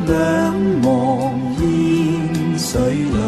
[0.00, 3.23] 两茫烟水里。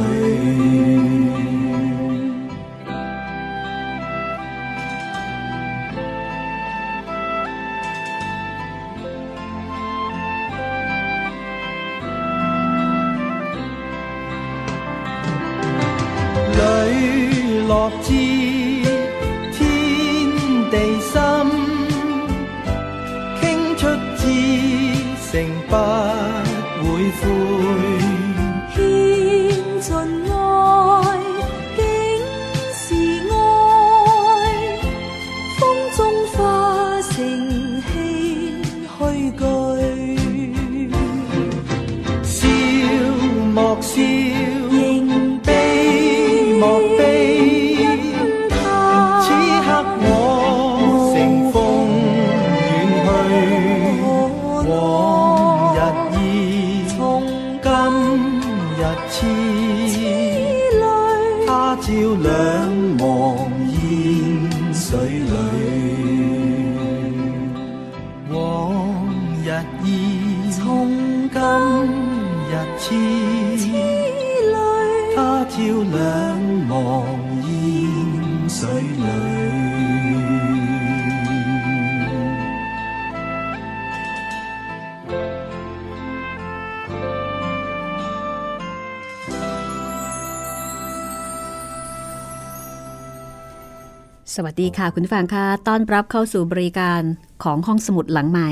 [94.38, 97.02] สวัสดีค่ะคุณฟังค่ะต้อนรับเข้าสู่บริการ
[97.42, 98.50] ของห้องสมุดหลังใหม่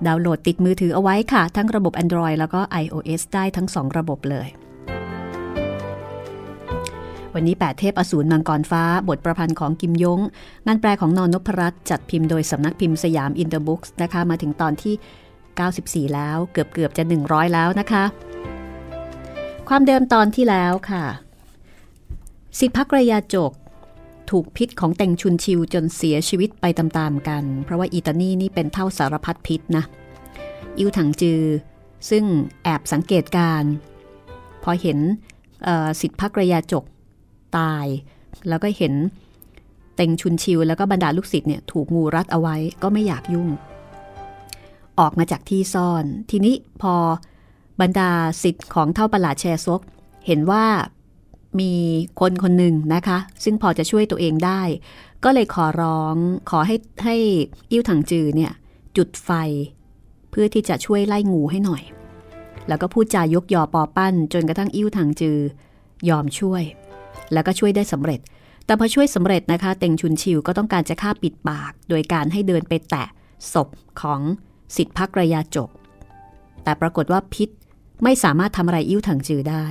[0.07, 4.49] ดาวน์โหลดติดมือถือเอาไว้ค่ะ ทั้งระบบ Android แล้วก็ iOS ได้ทั้ง 2 ระบบเลย
[7.35, 10.21] วันนี้ 8 เทพอสูรมังกรฟ้า บทประพันธ์ของกิมยง
[10.67, 14.95] งานแปลของนอนนพรัตน์จัดพิมพ์โดยสำนักพิมพ์สยามอินเตอร์บุ๊กส์นะคะ มาถึงตอนที่
[16.09, 18.05] 94 แล้วเกือบเกือบจะ 100 แล้วนะคะ
[19.69, 21.05] ความเดิมตอนที่แล้วค่ะ
[22.59, 23.53] ศิษย์พรรคกระยาจก
[24.31, 29.85] ถูกพิษของเต็งชุนชิวจนเสียชีวิตไปตามๆกัน เพราะว่าอีตานีนี่เป็นเฒ่าสารพัดพิษนะ
[30.79, 31.43] อิวถังจือ
[32.11, 32.25] ซึ่ง
[32.65, 33.63] แอบสังเกตการ
[34.63, 34.99] พอเห็น
[36.01, 36.85] สิทธิพักระยาจก
[37.59, 37.87] ตาย
[38.49, 38.95] แล้วก็เห็น
[39.97, 43.49] เต็งชุนชิวแล้วก็บรรดาลูกศิษย์เนี่ยถูกงูรัดเอาไว้ก็ไม่อยากยุ่ง
[44.99, 46.95] ออกมาจากที่ซ่อน ทีนี้พอ
[47.81, 48.11] บรรดา
[48.43, 49.81] สิทธิ์ของเท่าประหลาดแชซก
[50.27, 50.65] เห็นว่า
[51.61, 51.73] มี
[52.21, 54.63] คนคนหนึ่งนะคะ ซึ่งพอจะช่วยตัวเองได้
[55.25, 56.17] ก็เลยขอร้อง
[56.51, 57.17] ขอให้ให้
[57.71, 58.53] อิ่วถังจือเนี่ย
[58.97, 59.31] จุดไฟ
[60.31, 61.83] เพื่อที่จะช่วยไล่งูให้หน่อย
[62.69, 65.39] แล้วก็พูดจายกยอปอปั้น จนกระทั่งอิ่วถังจือ
[66.09, 66.63] ยอมช่วย
[67.33, 68.21] แล้วก็ช่วยได้สำเร็จ
[68.67, 73.07] แต่พอช่วยสำเร็จนะคะ เต็งชุนชิวก็ต้องการจะฆ่าปิดปาก โดยการให้เดินไปแตะ
[73.53, 73.69] ศพ
[74.01, 74.21] ของ
[74.77, 75.71] สิทธิพักระยาจก
[76.65, 77.49] แต่ปรากฏว่าพิษ
[78.05, 79.65] ไม่สามารถทำอะไรอิ่วถังจือได้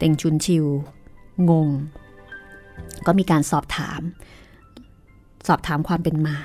[0.00, 0.66] เต็งชุนชิว
[1.50, 1.68] งง
[3.06, 4.02] ก็มีการสอบถาม
[5.46, 6.36] สอบถามความเป็นมา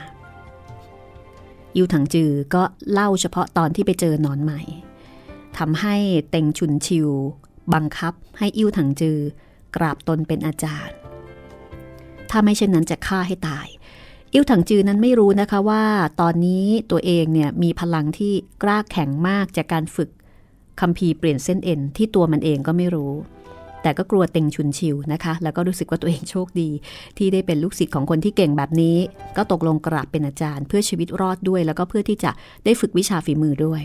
[1.75, 4.61] อิวถังจือก็เล่าเฉพาะตอนที่ไปเจอนอนใหม่
[5.57, 5.95] ทำให้
[6.29, 7.09] เต็งชุนชิว
[7.73, 9.17] บังคับให้อิวถังจือ
[9.75, 10.97] กราบตนเป็นอาจารย์
[12.29, 13.67] ถ้าไม่เช่นนั้นจะฆ่าให้ตาย
[14.33, 15.83] อิวถังจือนั้นไม่รู้นะคะว่า
[16.21, 20.09] ตอนนี้ตัวเองเนี่ยมีพลังที่กล้าแข็งมากจากการฝึก
[20.79, 23.13] คัมภีร์เปลี่ยนเส้นเอ็นที่ตัวมันเองก็ไม่รู้
[23.85, 26.69] แต่ก็กลัวเต็งชุนชิวนะคะ แล้วก็รู้สึกว่าตัวเองโชคดี
[27.17, 28.97] ที่ได้เป็นลูกศิษย์ของคนที่เก่งแบบนี้
[29.37, 32.31] ก็ตกลงกราบเป็นอาจารย์ เพื่อชีวิตรอดด้วย แล้วก็เพื่อที่จะ
[32.65, 33.81] ได้ฝึกวิชาฝีมือด้วย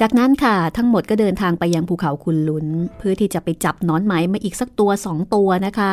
[0.00, 2.66] จากนั้นค่ะ ทั้งหมดก็เดินทางไปยังภูเขาคุณลุน
[2.98, 5.92] เพื่อที่จะไปจับนอนไหมมาอีกสักตัวสองตัวนะคะ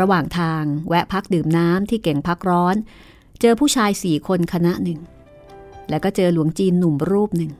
[0.00, 2.76] ระหว่างทางแวะพักดื่มน้ำที่เก่งพักร้อน
[3.40, 5.00] เจอผู้ชายสี่คนคณะหนึ่ง
[5.90, 7.52] แล้วก็เจอหลวงจีนหนุ่มรูปหนึ่ง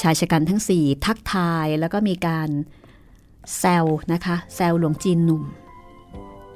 [0.00, 2.48] ชายชะกันทั้งสี่ทักทายแล้วก็มีการ
[3.58, 5.42] แซวนะคะแซวหลวงจีนหนุ่ม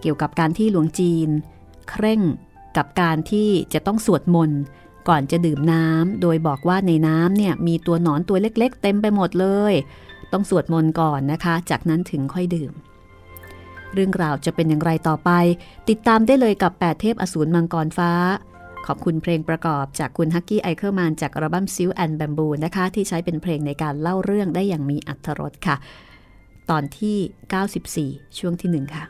[0.00, 1.28] เกี่ยวกับการที่หลวงจีน
[1.88, 2.20] เคร่ง
[2.76, 4.60] กับการที่จะต้องสวดมนต์
[5.08, 9.74] ก่อนจะดื่มน้ำโดยบอกว่าในน้ำเนี่ยมีตัวหนอนตัวเล็ก ๆ เต็มไปหมดเลย
[10.32, 12.72] ต้องสวดมนต์ก่อนนะคะ จากนั้นถึงค่อยดื่ม
[13.94, 15.30] เรื่องราวจะเป็นอย่างไรต่อไป
[15.88, 18.12] ติดตามได้เลยกับ 8 เทพอสูรมังกรฟ้า
[18.86, 25.76] ขอบคุณเพลงประกอบจากคุณฮักกี้ไอเคิลมานน์จากอัลบั้ม Silk and Bamboo นะคะ ที่ใช้เป็นเพลงในการเล่าเรื่องได้อย่างมีอรรถรสค่ะ
[26.70, 29.04] ตอนที่ 94 ช่วงที่ 1 ค่ะ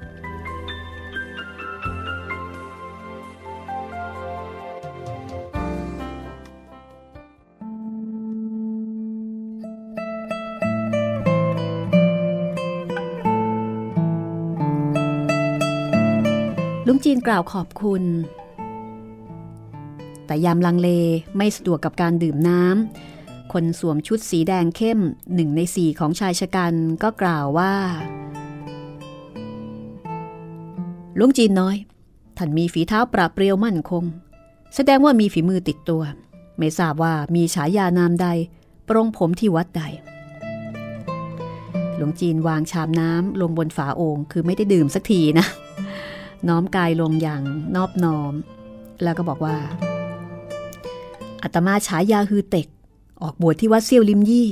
[16.87, 18.05] ลุงจีนกล่าวขอบคุณ
[20.31, 20.89] แต่ยามลังเล
[21.37, 25.01] ไม่สะดวกกับการดื่มน้ำ คนสวมชุดสีแดงเข้ม
[25.35, 27.75] หนึ่งในสี่ของชายชะกันก็กล่าวว่า
[31.19, 31.77] ลุงจีนน้อย
[32.37, 34.05] ท่านมีฝีเท้าปราเปรียวมั่นคง
[34.75, 36.03] แสดงว่ามีฝีมือติดตัว
[36.59, 38.27] ไม่ทราบว่ามีฉายานามใด
[38.89, 39.83] ปรงผมที่วัดใด
[41.97, 45.47] หลวงจีนวางชามน้ำลงบนฝาโอง่งคือไม่ได้ดื่มสักทีนะ
[46.49, 47.43] น้อมกายลงอย่าง
[47.77, 48.33] นอบน้อม
[49.03, 49.57] แล้วก็บอกว่า
[51.43, 52.67] อาตมาฉายาฮือเต็ก
[53.23, 54.49] ออกบวชที่วัดเซี่ยวลิมยี่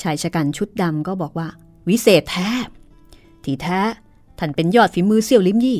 [0.00, 1.48] ชายชะกันชุดดำก็บอกว่า
[1.88, 2.48] วิเศษแท้
[3.44, 3.80] ที่แท้
[4.38, 5.78] ท่านเป็นยอดฝีมือเซี่ยวลิมยี่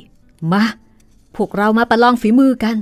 [0.53, 0.65] มา
[1.37, 2.77] พวกเรามาประลองฝีมือกัน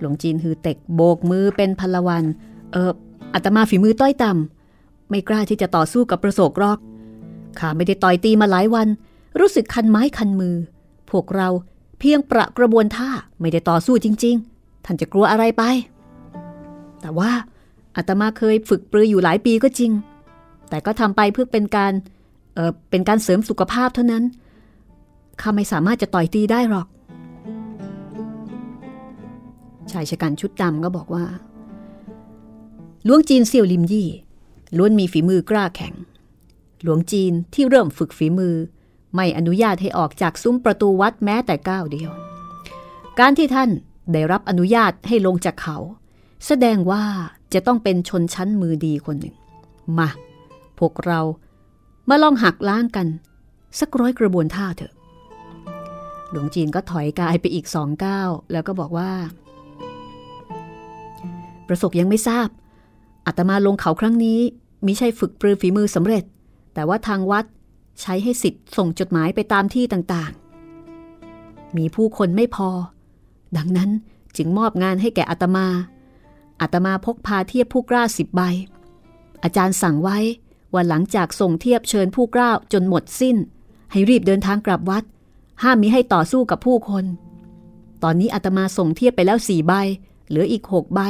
[0.00, 2.24] หลวงจีนฮือเต็กโบกมือเป็นพลวัน
[2.72, 2.92] เออ
[3.34, 6.78] อาตมาฝีมือต้อยต่ำไม่กล้าที่จะต่อสู้กับประโศกรอก
[7.58, 8.88] ข้าไม่ได้ต่อยตีมาหลายวัน
[9.40, 10.56] รู้สึกคันไม้คันมือ
[11.10, 11.48] พวกเรา
[11.98, 13.10] เพียงประกระบวนท่า
[13.40, 14.55] ไม่ได้ต่อสู้จริง ๆ
[14.86, 15.62] ท่านจะกลัวอะไรไป
[17.00, 17.30] แต่ว่า
[17.96, 19.92] อาตมาเคยฝึกปรืออยู่หลายปีก็จริง
[20.68, 21.92] แต่ก็ทำไปเพื่อเป็นการ
[22.54, 24.24] เออเป็นการเสริมสุขภาพเท่านั้น
[25.40, 26.86] ข้าไม่สามารถจะต่อยตีได้หรอก
[29.92, 31.24] ชายชะกันชุดดำก็บอกว่า
[33.04, 34.08] หลวงจีนเซี่ยวลิมยี่
[34.76, 35.94] ล้วนมีฝีมือกล้าแข็ง
[36.82, 38.54] หลวงจีนที่เริ่มฝึกฝีมือ
[39.14, 42.10] ไม่อนุญาตให้ออกจากซุ้มประตูวัดแม้แต่ก้าวเดียว
[43.18, 43.70] การที่ท่าน
[44.12, 45.78] ได้รับอนุญาตให้ลงจากเขา
[46.46, 47.02] แสดงว่า
[47.54, 49.36] จะต้องเป็นชนชั้นมือดีคนหนึ่ง
[49.98, 50.08] มา
[50.78, 51.20] พวกเรา
[52.08, 53.06] มาลองหักล้างกัน
[53.80, 54.92] สักร้อยกระบวนท่าเถอะ
[56.30, 59.10] หลวงจีนก็ถอยกายไปอีกสองก้าวแล้วก็บอกว่า
[61.68, 62.48] ประสบยังไม่ทราบ
[63.26, 64.40] อาตมาลงเขาครั้งนี้
[64.86, 66.24] มิใช่ฝึกปรือฝีมือสำเร็จ
[66.74, 67.44] แต่ว่าทางวัด
[68.00, 72.70] ใช้ให้สิทธิ์ส่งจดหมายไปตามที่ต่างๆ มีผู้คนไม่พอ
[73.56, 73.90] ดังนั้น
[74.36, 75.66] จึงมอบงานให้แก่อัตมา
[76.60, 78.42] อัตมาพกพาเทียบผู้กล้าสิบใบ
[79.42, 80.18] อาจารย์สั่งไว้
[80.72, 83.36] ว่าหลังจากส่งเทียบเชิญผู้กล้าจนหมดสิ้น
[83.92, 85.04] ให้รีบเดินทางกลับวัด
[85.62, 87.04] ห้ามมิให้ต่อสู้กับผู้คน
[88.02, 89.72] ตอนนี้อาตมาส่งเทียบไปแล้วสี่ใบ
[90.28, 91.00] เหลืออีกหกใบ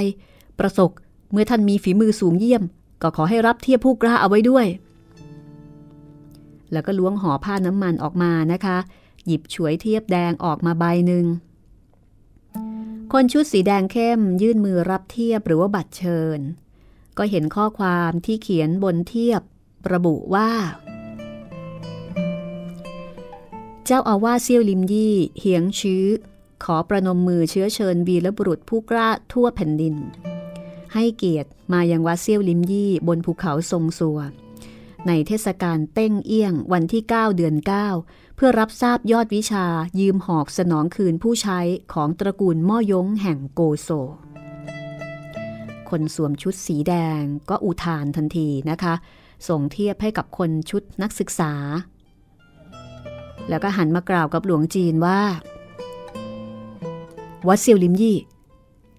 [0.58, 0.90] ประสบ
[1.32, 2.62] เมื่อท่านมีฝีมือสูงเยี่ยม
[3.02, 4.66] ก็ขอให้รับเทียบผู้กล้าเอาไว้ด้วย
[6.72, 8.76] แล้วก็ล้วงห่อผ้าน้ำมันออกมานะคะ
[9.26, 11.24] หยิบฉวยเทียบแดงออกมาใบหนึ่ง
[13.12, 16.40] คนชุดสีแดงเข้มยื่นมือรับเทียบหรือว่าบัตรเชิญ
[17.18, 19.42] ก็เห็นข้อความที่เขียนบนเทียบ
[19.92, 20.50] ระบุว่า
[23.84, 26.06] เจ้าอาวาสเซียวลิมยี่เหียงชื้อ
[26.64, 29.94] ขอประนมมือเชื้อเชิญวีรบุรุษผู้กล้าทั่วแผ่นดิน
[30.94, 34.20] ให้เกียรติมายังวัดเซียวลิมยี่บนภูเขาทรงสัว
[35.06, 37.54] ในเทศกาลเต้งเอี้ยงวันที่ 9 เดือน
[37.96, 39.64] 9 เพื่อรับทราบยอดวิชา
[40.00, 41.58] ยืมหอกสนองคืนผู้ใช้
[41.92, 43.88] ของตระกูลม่อยงแห่งโกโซ
[45.88, 48.94] คนสวมชุดสีแดงก็อุทานทันทีนะคะ
[49.48, 51.52] ส่งเทียบให้กับคนชุดนักศึกษา
[53.48, 55.20] แล้วก็หันมากล่าวกับหลวงจีนว่า
[57.48, 58.18] วัดเซียวลิมยี่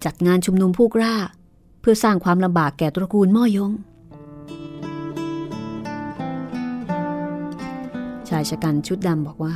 [0.04, 1.14] จัดงานชุมนุมผู้กล้า
[1.80, 9.54] เพื่อสร้างความลำบากแก่ตระกูลม่อยงายชะกันชุดดำบอกว่า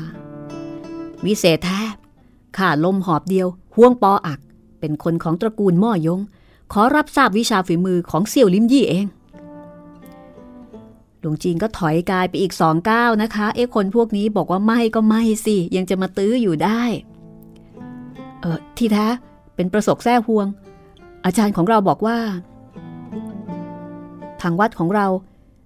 [1.24, 1.80] วิเศษแท้
[2.56, 4.40] ข้าลมหอบเดียวห่วงปออัก
[4.80, 6.20] เป็นคนของตระกูลม่อยง
[6.72, 9.06] ขอรับทราบวิชาฝีมือของเสี่ยวลิมยี่เอง
[11.20, 16.82] หลวงจีนก็ถอยกายไปอีกสองก้าวนะคะ เอ๊ะคนพวกนี้บอกว่าไม่ก็ไม่สิ ยังจะมาตื้ออยู่ได้
[18.40, 19.06] เออที่แท้
[19.54, 20.46] เป็นประสบแท้ห่วง
[21.24, 22.18] อาจารย์ของเราบอกว่า
[24.40, 25.06] ทางวัดของเรา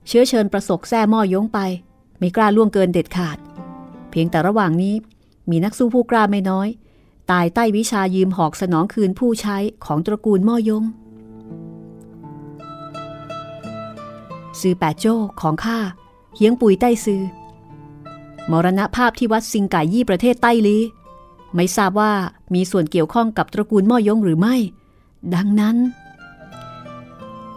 [0.09, 1.59] เชื้อเชิญประสบแท้ม่อยงไป
[2.19, 3.39] ไม่กล้าล่วงเกินเด็ดขาด
[4.11, 4.95] เพียงแต่ระหว่างนี้
[5.51, 6.69] มีนักสู้ผู้กล้าไม่น้อย
[7.31, 10.85] ตายใต้วิชายืมหอกสนองคืนผู้ใช้ของตระกูลม่อยง
[14.61, 15.79] ซือแปดโจ้ของข้า
[16.37, 17.23] เฮียงปุ๋ยใต้ซือ
[18.51, 20.79] มรณภาพที่วัดซิงไก่ยี่ประเทศใต้ลี
[21.55, 22.13] ไม่ทราบว่า
[22.55, 24.57] มีส่วนเกี่ยวข้องกับตระกูลม่อยงหรือไม่
[25.35, 25.77] ดังนั้น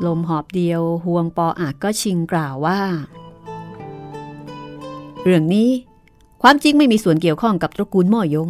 [0.06, 2.82] ลมหอบเดียวห่วงปออากก็ชิงกล่าวว่า
[5.24, 5.70] เรื่องนี้
[6.42, 8.50] ความจริงไม่มีส่วนเกี่ยวข้องกับตระกูลม่อยง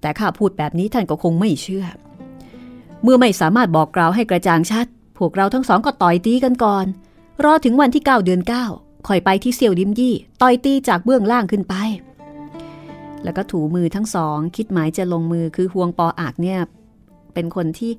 [0.00, 1.86] แต่ข้าพูดแบบนี้ท่านก็คงไม่เชื่อ
[3.02, 4.86] เมื่อไม่สามารถบอกกล่าวให้กระจ่างชัด
[5.18, 6.86] พวกเราทั้งสองก็ต่อยตีกันก่อน
[7.44, 8.40] รอถึงวันที่ 9 เดือน
[8.72, 11.74] 9ค่อยไปที่เซียวดิมยี่ ต่อยตีจากเบื้องล่างขึ้นไป
[13.24, 16.58] แล้วก็ถูมือทั้งสอง คิดหมายจะลงมือคือห่วงปออากเนี่ย
[17.34, 17.92] เป็นคนที่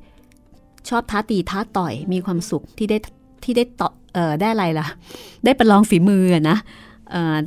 [0.89, 2.97] ชอบท้าตีท้าต่อยมีความสุขที่ได้
[3.43, 4.87] ที่ได้ต่อเออได้อะไรล่ะ
[5.45, 6.57] ได้ประลองฝีมือนะ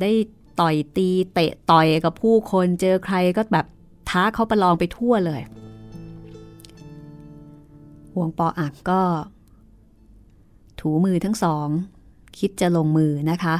[0.01, 0.11] ได้
[0.59, 3.65] ต่อยตีเตะต่อยกับผู้คนเจอใครก็แบบ
[4.09, 5.41] ท้าเขาประลองไปทั่วเลย
[8.13, 9.01] ห่วงปออักก็
[10.79, 11.67] ถูมือทั้งสอง
[12.37, 13.55] คิดจะลงมือนะคะ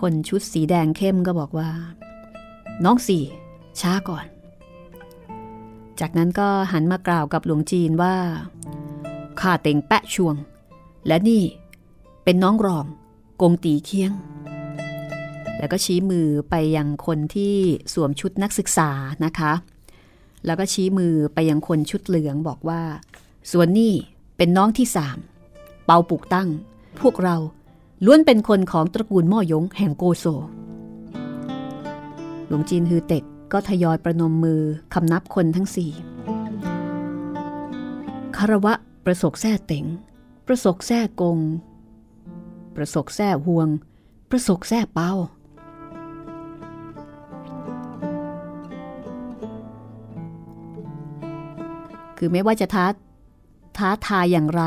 [0.00, 1.70] คนชุดสีแดงเข้มก็บอกว่า
[2.84, 3.24] น้องสี่
[3.80, 4.26] ช้าก่อน
[6.00, 8.14] จากนั้นก็หันมากล่าวกับหลวงจีนว่า
[9.40, 10.36] ข้าเต็งแปะช่วง
[11.06, 11.42] และนี่
[12.24, 12.86] เป็นน้องรอง
[13.40, 14.12] กงตีเคียง
[15.58, 17.54] แล้วก็ชี้มือไปยังคนที่
[17.94, 18.90] สวมชุดนักศึกษา
[19.24, 19.52] นะคะ
[20.46, 22.82] แล้วก็ชี้มือไปยังคนชุดเหลืองบอกว่า
[23.52, 23.94] ส่วนนี่
[24.36, 25.18] เป็นน้องที่สาม
[25.84, 26.48] เปาปุกตั้ง
[27.00, 27.36] พวกเรา
[28.04, 30.24] ล้วนเป็นคนของตระกูลม่อยงแห่งโกโซ
[32.46, 34.60] หลวงจีนฮือเต็กก็ทยอยประนมมือ
[34.94, 35.90] คำนับคนทั้งสี่
[38.36, 38.74] คารวะ
[39.04, 39.84] ประสกแท้เต็ง
[40.46, 41.38] ประสกแท้กง
[42.76, 43.68] ประสกแท้ห่วง
[44.30, 45.10] ประสกแท้เปา
[52.18, 52.86] คือไม่ว่าจะท้า
[53.78, 54.62] ท้าทายอย่างไร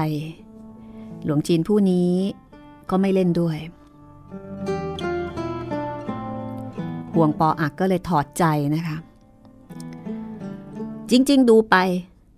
[1.24, 2.12] หลวงจีนผู้นี้
[2.89, 3.58] ก็ไม่เล่นด้วย
[7.13, 8.43] ห่วงปออักก็เลยถอดใจ
[8.75, 8.98] นะคะ
[11.12, 11.75] จริง ๆ ดูไป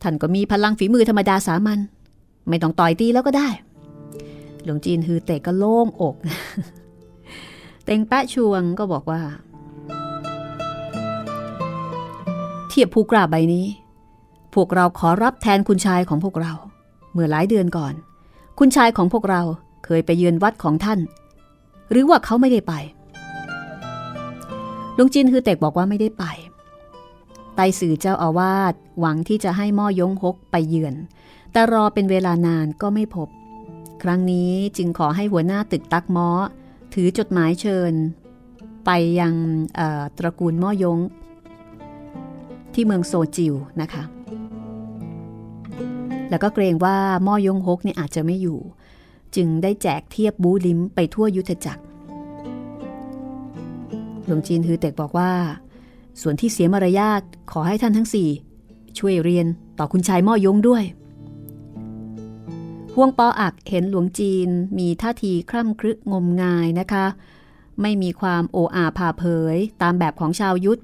[0.01, 1.79] ท่านก็มีพลังฝีมือธรรมดาสามัญ
[2.49, 3.49] ไม่ต้องต่อยตีแล้วก็ได้
[4.63, 6.15] หลวงจีนฮือเตะก็โล่งอก
[7.85, 9.21] เต็งแปะชวงก็บอกว่า
[12.69, 13.65] เทียบภูกราใบนี้
[14.53, 16.53] พวกเราขอรับแทนคุณชายของพวกเรา
[17.11, 17.93] เมื่อหลายเดือนก่อน
[18.59, 19.41] คุณชายของพวกเรา
[19.85, 20.99] เคยไปเยือนวัดของท่าน
[21.91, 22.73] หรือว่าเขาไม่ได้ไป
[24.97, 26.25] ลุงจินคือเตกบอกว่าไม่ได้ไป
[27.55, 30.95] ไต้สื่อเจ้าอาวาสหวังที่จะให้ม่อยงฮกไปเยือน
[31.51, 33.27] แต่รอเป็นเวลานานก็ไม่พบ
[34.03, 36.29] ครั้งนี้จึงขอให้หัวหน้าตึกตักม้อ
[36.93, 37.93] ถือจดหมายเชิญ
[38.85, 39.33] ไปยัง
[40.17, 40.99] ตระกูลม่อยง
[42.73, 44.03] ที่เมืองโซจิวนะคะ
[46.33, 46.97] แล้วก็เกรงว่า
[47.27, 48.59] ม่อยงฮกเนี่ยอาจจะไม่อยู่
[49.35, 51.83] จึงได้แจกเทียบบูลิมไปทั่วยุทธจักร
[54.25, 55.31] หลวงจีนฮือเต็กบอกว่า
[56.21, 57.21] ส่วนที่เสียมารยาท
[57.51, 58.29] ขอให้ท่านทั้งสี่
[58.97, 59.45] ช่วยเรียน
[59.79, 60.83] ต่อคุณชายม่อยงด้วย
[62.95, 67.05] ห่วงปออักเห็นหลวงจีนมีท่าทีคร่ำครึงมงายนะคะ
[67.81, 69.23] ไม่มีความโออาผาเผ
[69.55, 70.81] ยตามแบบของชาวยุทธ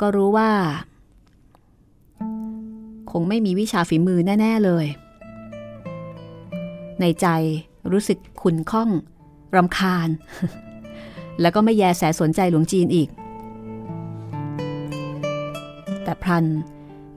[0.00, 0.50] ก็รู้ว่า
[3.10, 4.86] คงไม่มีวิชาฝีมือแน่ ๆเลย
[7.00, 7.26] ในใจ
[7.92, 8.90] รู้สึกขุนข้อง
[9.56, 10.08] รำคาญ
[11.40, 13.08] แล้วก็ไม่แยแสสนใจหลวงจีนอีก
[16.04, 16.44] แต่พรัน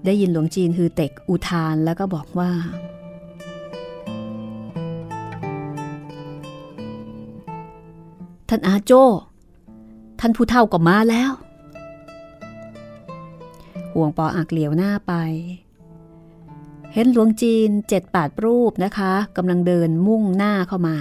[0.05, 2.51] ได้ยินหลวงจีนฮือเต็กอุทานแล้วก็บอกว่า
[8.50, 8.91] ท่านอาโจ
[10.19, 11.31] ท่านผู้เฒ่าก็มาแล้ว
[13.93, 15.13] ห่วงปออักเหลียวหน้าไป
[16.93, 20.97] เห็นหลวงจีนเจ็ดแปดรูปนะคะกำลังเดินมุ่งหน้าเข้ามา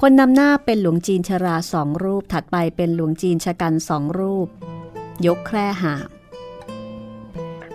[0.00, 4.48] คนนำหน้าเป็นหลวงจีนชราสองรูป ถัดไปเป็นหลวงจีนชะกันสองรูป
[5.26, 6.08] ยกแคร่หาม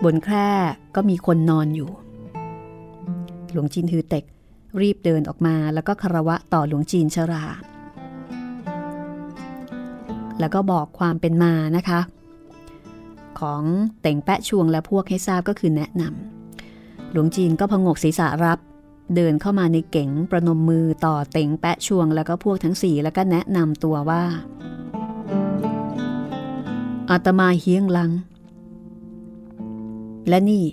[0.04, 0.50] บนแคร่
[0.94, 1.90] ก็มีคนนอนอยู่
[3.52, 4.24] หลวงจีนฮือเต็ก
[4.80, 7.44] รีบเดินออกมาแล้วก็คารวะต่อหลวงจีนชรา
[10.40, 12.00] แล้วก็บอกความเป็นมานะคะ
[13.40, 13.62] ของ
[14.00, 16.33] เต่งแปะชวงและพวกให้ทราบก็คือแนะนำ
[17.14, 18.58] หลวงจีนก็พงกศีรษะรับ
[19.14, 24.22] เดินเข้ามาในเก๋งประนมมือต่อเต่งแปะช่วงแล้วก็พวกทั้งสี่แล้วก็แนะนำตัวว่า
[27.10, 28.10] อาตมาเฮียงลัง
[30.28, 30.64] และนี่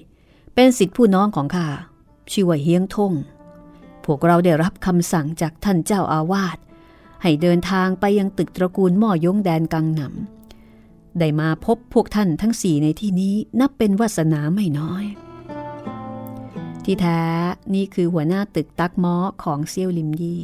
[0.55, 1.67] เป็นสิทธิผู้น้องของข้า
[2.31, 3.13] ชื่อว่าเฮียงทง
[4.05, 6.57] พวกเราได้รับคำสั่งจากท่านเจ้าอาวาส
[7.21, 15.05] ให้เดินทางไปยังตึกตระกูลหม้อยงแดนกังหนำได้มาพบพวกท่านทั้งสี่ในที่นี้นับเป็นวาสนาไม่น้อย
[16.85, 17.19] ที่แท้
[17.75, 20.43] นี่คือหัวหน้าตึกตักม้อของเซี่ยวลิมยี่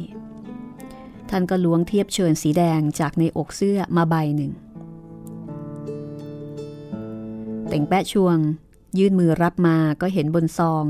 [1.30, 4.52] ท่านก็ล้วงเทียบเชิญสีแดงจากในอกเสื้อมาใบหนึ่ง
[7.68, 8.38] แต่งแปะชวง
[8.98, 10.84] ยื่นมือรับมาก็เห็นบนซอง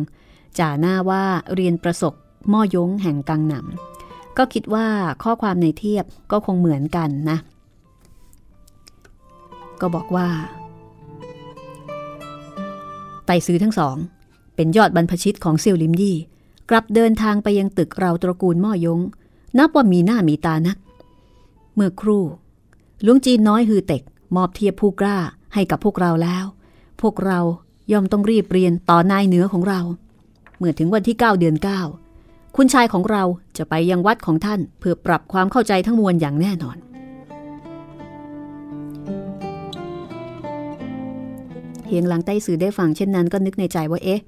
[0.59, 1.25] จ่าหน้าว่า
[1.55, 2.15] เรียนประสบ
[2.53, 4.87] ม่อยงแห่งกังหนำก็คิดว่า
[5.23, 7.39] ข้อความในเทียบก็คงเหมือนกันนะ
[9.81, 10.29] ก็บอกว่า
[13.27, 13.97] ไต่ซื้อทั้งสอง
[14.61, 16.17] เป็นยอดบรรพชิตของเซียวลิมยี่
[16.71, 19.01] กลับเดินทางไปยังตึกเราตระกูลม่อยง
[19.59, 20.77] นับว่ามีหน้ามีตานัก
[21.75, 22.25] เมื่อครู่
[23.07, 24.03] ลุงจีนน้อยฮือเต็ก
[24.37, 25.19] มอบเทียบผู้กล้า
[25.55, 26.45] ให้กับพวกเราแล้ว
[27.01, 27.41] พวกเรา
[27.93, 29.81] ย่อมต้องรีบเรียนต่อนายเหนือของเรา
[30.57, 31.57] เมื่อถึงวันที่ 9 เดือน
[32.07, 33.23] 9 คุณชายของเรา
[33.57, 36.77] จะไปยังวัดของท่านเพื่อปรับความเข้าใจทั้งมวลอย่างแน่นอน
[41.87, 44.21] เฮียงหลังใต้สื่อได้ฟังเช่นนั้นก็นึกในใจว่าเอ๊ะ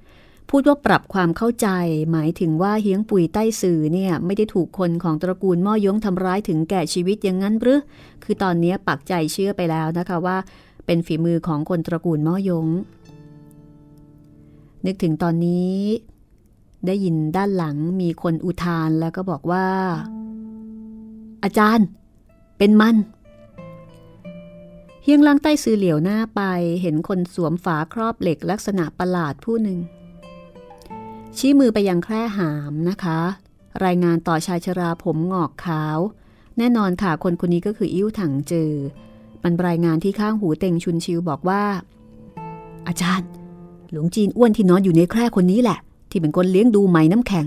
[0.54, 1.68] พูดว่าปรับความเข้าใจ
[2.12, 7.80] หมายถึงว่าเฮียงปุ๋ยใต้สื่อเนี่ยไม่ได้ถูกคนของตระกูลม่อยงทำร้ายถึงแก่ชีวิตอย่างนั้นหรือ
[8.24, 10.36] คือตอนนี้ปักใจเชื่อไปแล้วนะคะว่า
[10.86, 12.66] เป็นฝีมือของคนตระกูลม่อยง
[14.86, 15.76] นึกถึงตอนนี้
[16.86, 19.66] ได้ยินด้านหลังมีคนอุทานแล้วก็บอกว่า
[21.44, 21.86] อาจารย์
[22.58, 22.96] เป็นมัน
[25.02, 26.42] เฮียงลังใต้ซื้อเหลียวหน้าไป
[26.82, 29.80] เห็นคนสวมฝาครอบเหล็กลักษณะประหลาดผู้หนึ่ง
[31.36, 33.20] ชี้มือไปยังแคร่หามนะคะ
[33.84, 35.98] รายงานต่อชายชราผมงอกขาว
[36.58, 38.72] แน่นอนค่ะคนคนนี้ก็คืออิ้วถังเจอ
[39.42, 41.62] มันรายงานที่ข้างหูเต็งชุนชิวบอกว่า
[42.88, 43.28] อาจารย์
[43.90, 45.78] หลวงจีนอ้วนที่นอนอยู่ในแคร่คนนี้แหละ
[46.10, 47.46] ที่เป็นคนเลี้ยงดูไหมน้ำแข็ง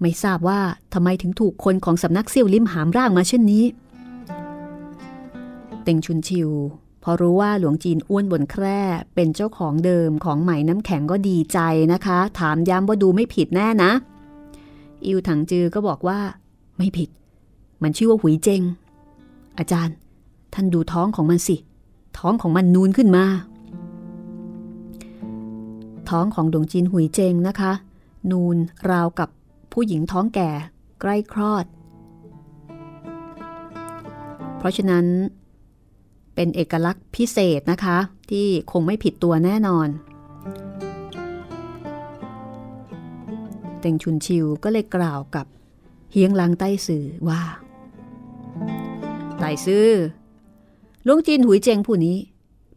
[0.00, 0.60] ไม่ทราบว่า
[0.94, 3.64] ทำไมถึงถูกคนของสำนักเซี่ยวลิมหามร่างมาเช่นนี้
[5.82, 6.50] เต็งชุนชิว
[7.08, 8.80] อรู้ว่าหลวงจีนอ้วนบนแคร่
[9.14, 11.58] เป็นเจ้าของเดิมของไหมน้ำแข็งก็ดีใจ
[11.92, 13.92] นะคะ ถามย้ำว่าดูไม่ผิดแน่นะ
[15.04, 16.18] อิวถังจือก็บอกว่า
[16.78, 17.08] ไม่ผิด
[17.82, 18.62] มันชื่อว่าหุยเจง
[19.58, 19.96] อาจารย์
[20.54, 21.56] ท่านดูท้องของมันสิ
[22.18, 23.24] ท้องของมันนูนขึ้นมา
[26.10, 27.72] ท้องของดวงจีนหุยเจงนะคะ
[28.30, 28.56] นูน
[28.90, 29.28] ราวกับ
[29.72, 30.50] ผู้หญิงท้องแก่
[31.00, 31.64] ใกล้คลอด
[34.58, 35.04] เพราะฉะนั้น
[36.40, 37.98] เป็นเอกลักษณ์พิเศษนะคะ
[38.30, 39.88] ที่คงไม่ผิดตัวแน่นอน
[43.80, 45.46] เต็งชุนชิวก็เลยกล่าวกับ
[46.12, 47.42] เฮียงลังใต้สื่อว่า
[49.38, 49.90] ไต่ซื่อ
[51.06, 52.16] ลุงจีนหุยเจงผู้นี้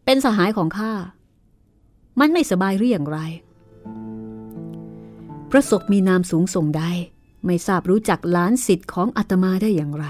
[0.04, 0.92] เป็นสหายของข้า
[2.20, 3.18] มันไม่สบายหรืออย่างไร
[5.50, 6.84] พระศกมีนามสูงส่งใด
[7.44, 10.06] ไม่ทราบรู้จักล้านสิทธิ์ของอาตมาได้อย่างไร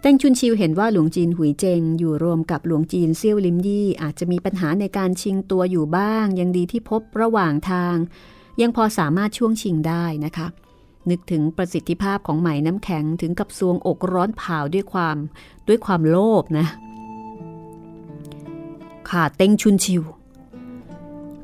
[0.00, 7.96] แตงชุนชิวเห็นว่าหลวงจีนหุยเจงอยู่รวมกับหลวงจีนเซี่ยวลิมยี่อาจจะมีปัญหาในการชิงตัวอยู่บ้าง ยังดีที่พบระหว่างทาง
[8.60, 10.46] ยังพอสามารถช่วงชิงได้นะคะ
[11.10, 15.16] นึกถึงประสิทธิภาพของไหมน้ำแข็งถึงกับซวงอกร้อนเผาด้วยความ
[15.68, 16.66] ด้วยความโลภนะ
[19.08, 20.02] ข่าเต็งชุนชิว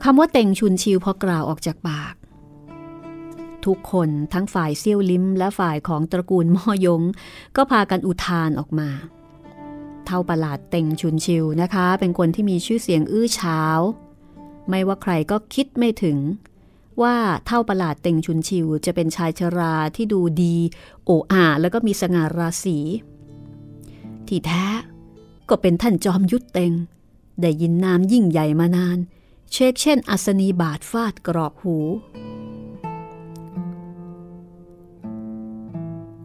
[0.03, 2.15] คำว่าเต็งชุนชิวพอกล่าวออกจากปาก
[3.67, 7.03] ทุกคนทั้งฝ่ายเซี่ยวลิ้ม และฝ่ายของตระกูลม่อยง
[7.57, 8.89] ก็พากันอุทานออกมา
[10.07, 13.79] เท่าประหลาดเต็งชุนชิวนะคะ เป็นคนที่มีชื่อเสียงอื้อฉาว
[14.69, 16.19] ไม่ว่าใครก็คิดไม่ถึง
[17.03, 20.57] ว่าเท่าประหลาดเต็งชุนชิว จะเป็นชายชราที่ดูดี
[21.05, 22.79] โอ้อาแล้วก็มีสง่าราศี
[24.29, 24.67] ที่แท้
[25.49, 26.73] ก็เป็นท่านจอมยุทธเต็ง
[27.41, 28.99] ได้ยินนามยิ่งใหญ่มานาน
[29.53, 31.77] เชกเช่น อัศนีบาทฟาดกรอบหู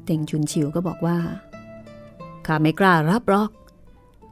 [0.09, 1.17] เต็งชุนชิวก็บอกว่า
[2.45, 3.51] ข้าไม่กล้ารับรอก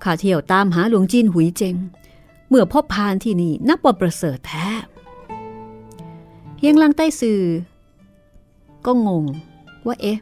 [0.04, 1.76] ข้าเที่ยวตามหาหลวงจีนหุยเจง
[2.50, 4.68] เมื่อพบพานที่นี่นับว่าประเสริฐแท้
[6.58, 7.42] เฮียงลังใต้สื่อ
[8.86, 9.24] ก็งง
[9.86, 10.20] ว่าเอ๊ะ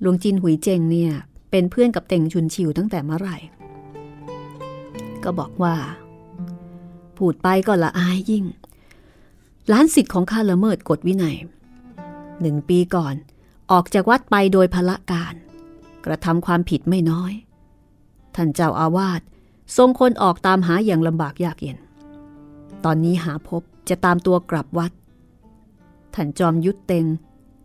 [0.00, 1.12] หลวงจีนหุยเจงเนี่ย
[1.50, 3.36] เป็นเพื่อนกับเต่งชุนชิวตั้งแต่เมื่อไหร่
[5.24, 5.74] ก็บอกว่า
[7.16, 8.44] พูดไปก็ละอายยิ่ง
[9.72, 11.36] ล้านสิทธิ์ของข้าละเมิดกฎวินัย
[12.40, 13.14] หนึ่งปีก่อน
[13.72, 15.34] ออกจากวัดไปโดยพละการ
[16.04, 17.32] กระทำความผิดไม่น้อย
[18.34, 19.20] ท่านเจ้าอาวาส
[19.76, 21.78] ทรงคนออกตามหาอย่างลำบากยากเย็น
[22.84, 24.92] ตอนนี้หาพบจะตามตัวกลับวัด
[26.14, 27.06] ท่านจอมยุทธเต็ง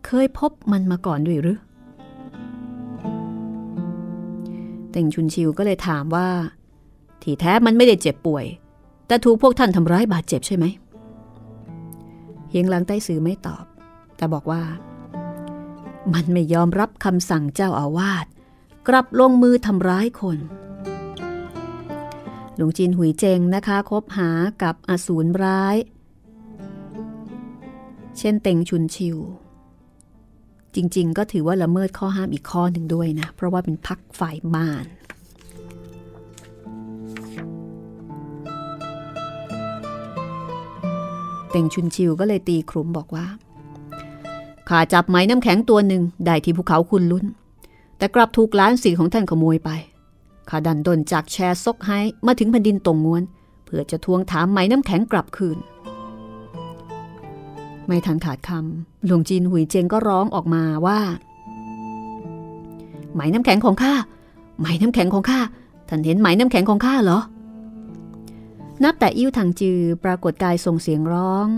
[0.06, 1.58] เคยพบมันมาก่อนด้วยหรือ
[4.90, 6.28] เต็งชุนชิวก็เลยถามว่า
[7.22, 8.44] ที่แท้มันไม่ได้เจ็บป่วย
[9.06, 10.64] แต่ถูกพวกท่านทำร้ายบาดเจ็บใช่ไหม
[12.50, 13.64] เฮียงหลังใต้สื่อไม่ตอบ
[14.16, 14.62] แต่บอกว่า
[16.14, 18.26] มันไม่ยอมรับคำสั่งเจ้าอาวาส
[18.88, 20.38] กลับลงมือทำร้ายคน
[22.56, 24.30] หลวงจีนหุยเจงนะคะคบหา
[24.62, 25.76] กับอสูรร้าย
[28.18, 29.18] เช่นเต็งชุนชิว
[30.74, 34.86] จริงๆ ก็ถือว่าละเมิดข้อห้ามอีกข้อหนึ่งด้วยนะ เพราะว่าเป็นพักฝ่ายมาร
[41.50, 43.26] เต็งชุนชิวก็เลยตีครุมบอกว่า
[44.68, 47.24] ข้าจับไหมน้ำแข็งตัวหนึ่งได้ที่ภูเขาคุณลุ้น
[47.98, 49.70] แต่กลับถูกล้านสีของท่านขโมยไป
[50.48, 53.22] ข้าดันดนจากแชร์ซกให้มาถึงแผ่นดินตรงงวน
[53.64, 55.58] เพื่อจะทวงถามไหมน้ำแข็งกลับคืน
[57.86, 61.00] ไม่ทันขาดคำหลวงจีนหุยเจงก็ร้องออกมาว่า
[63.12, 63.94] ไหมน้ำแข็งของข้า
[64.58, 65.40] ไหมน้ำแข็งของข้า
[65.88, 67.20] ท่านเห็นไหมน้ำแข็งของข้าเหรอ
[68.82, 71.48] นับแต่อิ่วทางจือปรากฏกายส่งเสียงร้อง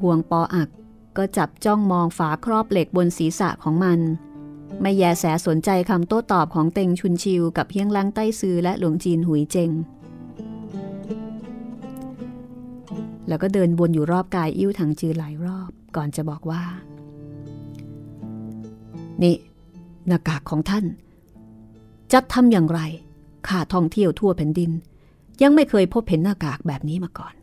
[0.00, 0.68] ห่วงปออัก
[1.18, 4.00] ก็จับจ้องมองฝาครอบเหล็กบนศีรษะของมัน
[4.82, 9.70] ไม่แยแสสนใจคำโต้ตอบของเต็งชุนชิว กับเฮียงลังใต้ซือและหลวงจีนหุยเจง
[13.28, 16.62] แล้วก็เดินวนอยู่รอบกายอิ่วทางจือหลายรอบ ก่อนจะบอกว่า
[19.22, 19.36] นี่
[20.06, 20.84] หน้ากากของท่าน
[22.12, 22.80] จะทำอย่างไร
[23.48, 24.70] ข้าท่องเที่ยวทั่วแผ่นดิน
[25.42, 27.35] ยังไม่เคยพบเห็นหน้ากากแบบนี้มาก่อน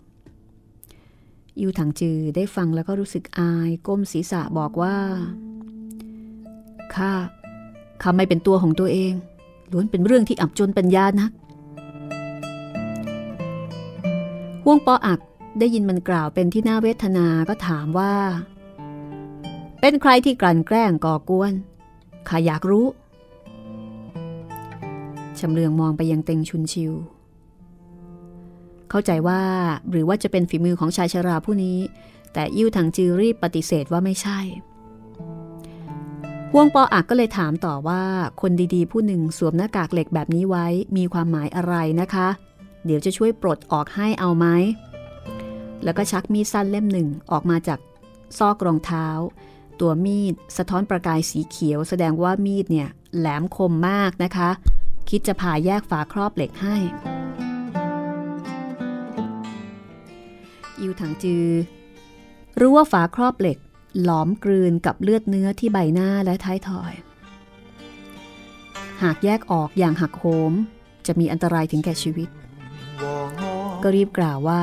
[1.61, 4.97] ยูถังจือได้ฟังแล้วก็รู้สึกอายก้มศีรษะบอกว่า
[6.95, 7.11] ข้า
[8.01, 9.13] ข้าไม่เป็นตัวของตัวเอง
[9.71, 11.31] ล้วนเป็นเรื่องที่อับจนปัญญานัก
[14.63, 15.19] ห่วงปออัก
[15.59, 18.13] ได้ยินมันกล่าวเป็นที่น่าเวทนาก็ถามว่า
[19.79, 21.53] เป็นใครที่กลั่นแกล้งก่อกวน
[22.27, 22.85] ข้าอยากรู้
[25.39, 26.93] ชำเลืองมองไปยังเต็งชุนชิว
[28.89, 29.41] เข้าใจว่า
[29.89, 31.79] หรือว่าจะเป็นฝีมือของชายชราผู้นี้
[32.33, 34.39] แต่ยิ้วถังจือรีบปฏิเสธว่าไม่ใช่
[36.55, 38.03] วงปออักก็เลยถามต่อว่า
[38.41, 40.67] คนดีๆ ผู้หนึ่งสวมหน้ากากเหล็กแบบนี้ไว้
[40.97, 42.27] มีความหมายอะไรนะคะ
[42.85, 44.45] เดี๋ยวจะช่วยปลดออกให้เอาไหม
[45.83, 47.79] แล้วก็ชักมีดสั้นเล่มหนึ่งออกมาจาก
[48.37, 49.07] ซอกรองเท้า
[49.79, 54.49] ตัวมีดสะท้อนประกายสีเขียว แสดงว่ามีดเนี่ยแหลมคมมากนะคะ
[55.09, 56.75] คิดจะผ่าแยกฝาครอบเหล็กให้
[60.79, 61.47] อิวถังจือ
[62.59, 63.57] รู้ว่าฝาครอบเหล็ก
[64.03, 66.93] หลอมกลืนกับเลือดเนื้อที่ใบหน้าและท้ายทอย
[69.03, 70.53] หากแยกออกอย่างหักโหม
[71.07, 72.29] จะมีอันตรายถึงแก่ชีวิต
[73.83, 74.61] ก็รีบกล่าวว่า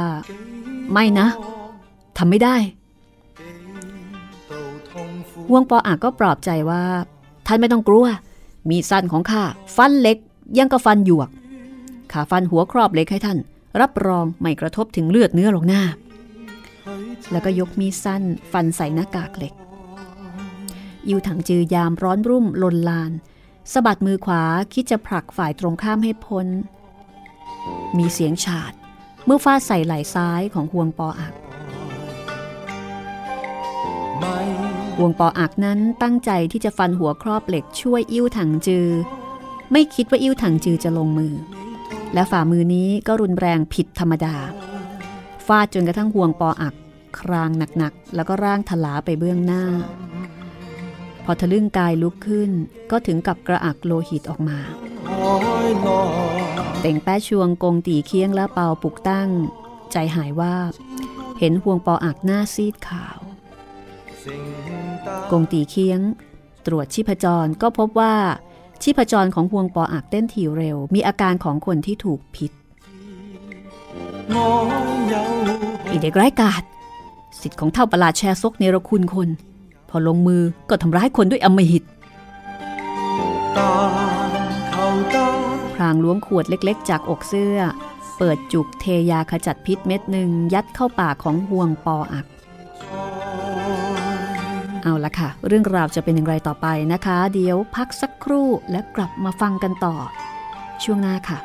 [0.93, 1.29] ไม่นะ
[2.19, 2.57] ทำไม่ได้
[5.53, 6.83] วงปออาก็ปลอบใจว่า
[7.47, 8.07] ท่านไม่ต้องกลัว
[8.71, 9.43] มีสั้นของข้า
[9.77, 10.17] ฟันเล็ก
[10.59, 11.29] ยังก็ฟันหยวก
[12.13, 13.39] ข้าฟันหัวครอบเล็กให้ท่าน
[13.81, 15.83] รับรองไม่กระทบถึงเลือดเนื้อหรอกหน้า
[17.31, 19.55] แล้วก็ยกมีดสั้นฟันใส่หน้ากากเหล็ก
[21.09, 23.13] ยิวถังจือยามร้อนรุ่มลนลาน
[23.73, 26.47] สะบัดมือขวาคิดจะผลักฝ่ายตรงข้ามให้พ้น
[27.99, 28.73] มีเสียงฉาด
[29.25, 31.35] เมื่อฟาดใส่ไหล่ซ้ายของห่วงปออัก
[34.97, 38.89] ห่วงปออักนั้นตั้งใจที่จะฟันหัวครอบเหล็กช่วยอิ่วถังจือ
[39.73, 41.35] ไม่คิดว่าอิ่วถังจือจะลงมือ
[42.15, 44.37] และฝ่ามือนี้ก็รุนแรงผิดธรรมดา
[45.47, 46.75] ฟาดจนกระทั่งห่วงปออัก
[47.19, 49.65] ครางหนักๆ แล้วก็ร่างถลาไปเบื้องหน้า
[51.25, 52.51] พอทะลึ่งกายลุกขึ้น
[52.91, 54.59] ก็ถึงกับกระอักโลหิตออกมา
[56.81, 59.31] เต่งแป้ชวงกงตีเคียงและเปาปลุกตั้ง
[59.93, 60.55] ใจหายว่า
[61.39, 63.19] เห็นห่วงปออักหน้าซีดขาว
[65.31, 66.01] กงตีเคียง
[66.67, 68.15] ตรวจชีพจรก็พบว่า
[68.83, 72.53] ชีพจรของห่วงปออักเต้นถี่เร็ว มีอาการของคนที่ถูกผิด
[75.91, 76.63] อีเด็กไร้กาด
[77.41, 79.29] สิทธิ์ของเท่าประหลาดแชร์ซกเนรคุณคน
[79.89, 81.85] พอลงมือก็ทำร้ายคนด้วยอมหิต
[85.81, 87.59] ลางล้วงขวดเล็กๆ จากอกเสื้อ
[88.19, 92.27] เปิดจุกเทยาขจัดพิษเม็ดหนึ่งยัดเข้าปากของห่วงปออัก
[94.84, 99.96] เอาละค่ะ เรื่องราวจะเป็นอย่างไรต่อไปนะคะ เดี๋ยวพักสักครู่และกลับมาฟังกันต่อ
[100.84, 101.40] ช่วงหน้าค่ะ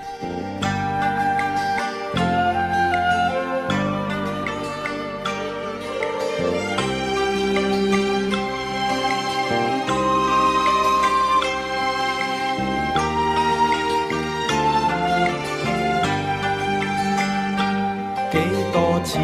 [19.12, 19.18] 似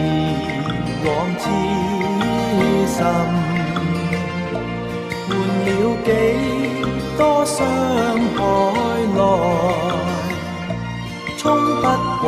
[1.04, 1.44] 往之
[2.86, 3.49] 深，换
[5.65, 5.69] 了
[6.05, 6.09] 几
[7.17, 7.57] 多伤
[8.35, 8.39] 海
[9.17, 9.19] 来，
[11.37, 11.41] 冲
[11.81, 11.85] 不
[12.21, 12.25] 过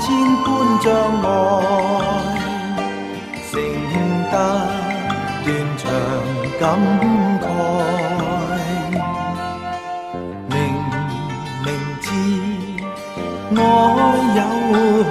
[0.00, 0.04] 千
[0.44, 0.46] 般
[0.80, 0.84] 障
[1.22, 1.26] 碍，
[3.50, 3.52] 剩
[4.30, 4.34] 得
[5.44, 5.46] 断
[5.78, 5.80] 肠
[6.58, 6.62] 感
[7.40, 7.44] 慨，
[10.48, 10.52] 明
[11.64, 11.66] 明
[12.00, 12.04] 知
[13.54, 13.58] 爱
[14.36, 14.40] 有
[15.04, 15.10] 害。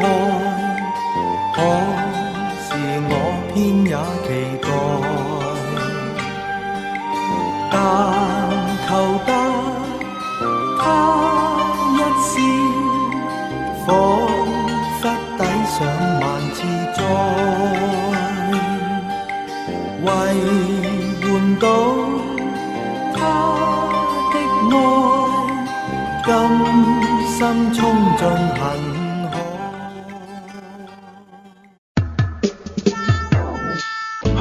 [27.51, 27.83] 心冲
[28.19, 28.25] 进
[28.57, 28.61] 恨。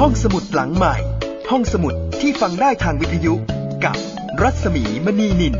[0.00, 0.94] ห้องสมุดหลังใหม่
[1.50, 3.34] ห้องสมุดที่ฟังได้ทางวิทยุ
[3.84, 3.96] กับ
[4.42, 5.54] รัศมีมณีนิน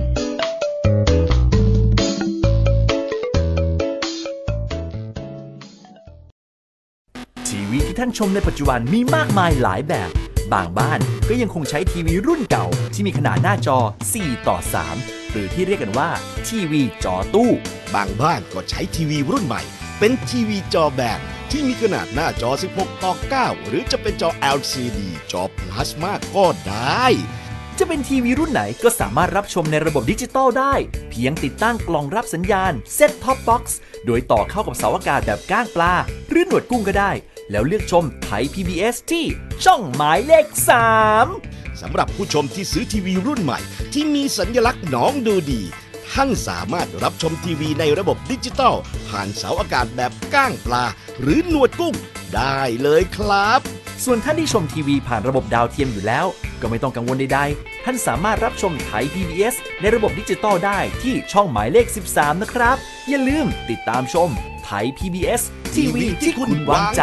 [7.49, 10.11] ทีวีที่ท่านชมในปัจจุบันมีมากมายหลายแบบ
[10.53, 13.79] บางบ้านก็ยังคงใช้ทีวีรุ่นเก่าที่มีขนาดหน้าจอ
[14.15, 16.10] 4 ต่อ 3 หรือที่เรียกกันว่า
[16.48, 17.52] ทีวีจอตู้
[17.96, 19.62] บางบ้านก็ใช้ทีวีรุ่นใหม่
[20.00, 21.20] เป็นทีวีจอแบน
[21.52, 25.00] ที่มีขนาดหน้าจอ 16 ต่อ 9 หรือจะเป็นจอ LCD
[25.32, 27.06] จอพลาสมาก็ได้
[27.80, 30.74] จะเป็นทีวีรุ่นไหนก็สามารถรับชมในระบบดิจิตอลได้
[31.10, 33.64] เพียงติดตั้งกล่องรับสัญญาณ Set Top Box
[34.06, 35.94] โดยต่อเข้ากับเสาอากาศแบบก้างปลา
[36.30, 37.12] หรือหนวดกุ้งก็ได้
[37.52, 39.26] แล้วเลือกชมไทย PBS ที่
[39.64, 40.46] ช่องหมายเลข
[41.14, 43.60] 3 สำหรับผู้ชมที่ซื้อทีวีรุ่นใหม่
[43.94, 45.62] ที่มีสัญลักษณ์น้องดูดี
[46.14, 48.76] ท่านสามารถรับชมทีวีในระบบดิจิตอล
[49.08, 50.86] ผ่านเสาอากาศแบบก้างปลา
[51.22, 51.96] หรือหนวดกุ้ง
[52.36, 53.62] ได้เลยครับ
[54.06, 56.26] ส่วนท่านที่ชมทีวีผ่านระบบดาวเทียมอยู่แล้ว
[56.62, 62.78] ก็ไม่ต้องกังวลใดๆ ท่านสามารถรับชมไทย PBS ในระบบดิจิตอลได้ที่ช่องหมายเลข 13 นะครับ
[63.10, 64.30] อย่าลืมติดตามชม
[64.66, 65.42] ไทย PBS
[65.76, 67.02] ทีวีที่คุณวางใจ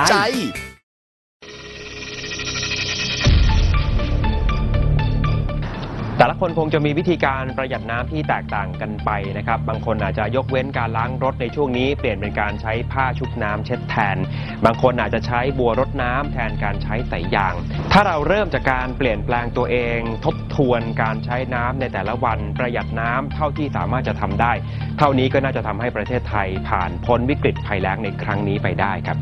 [6.42, 14.16] คนคงจะมีวิธีการประหยัดน้ำที่แตกต่างกันไปนะครับ บางคนอาจจะยกเว้นการล้างรถในช่วงนี้ เปลี่ยนเป็นการใช้ผ้าชุบน้ำเช็ดแทน
[14.64, 17.54] บางคนอาจจะใช้บัวรดน้ำแทนการใช้สายยาง
[17.92, 24.52] ถ้าเราเริ่มจากการเปลี่ยนแปลงตัวเอง ทบทวนการใช้น้ำในแต่ละวันประหยัดน้ำเท่าที่สามารถจะทำได้
[24.98, 29.18] เท่านี้ก็น่าจะทำให้ประเทศไทยผ่านพ้นวิกฤตภัยแล้งในครั้งนี้ไปได้ครับ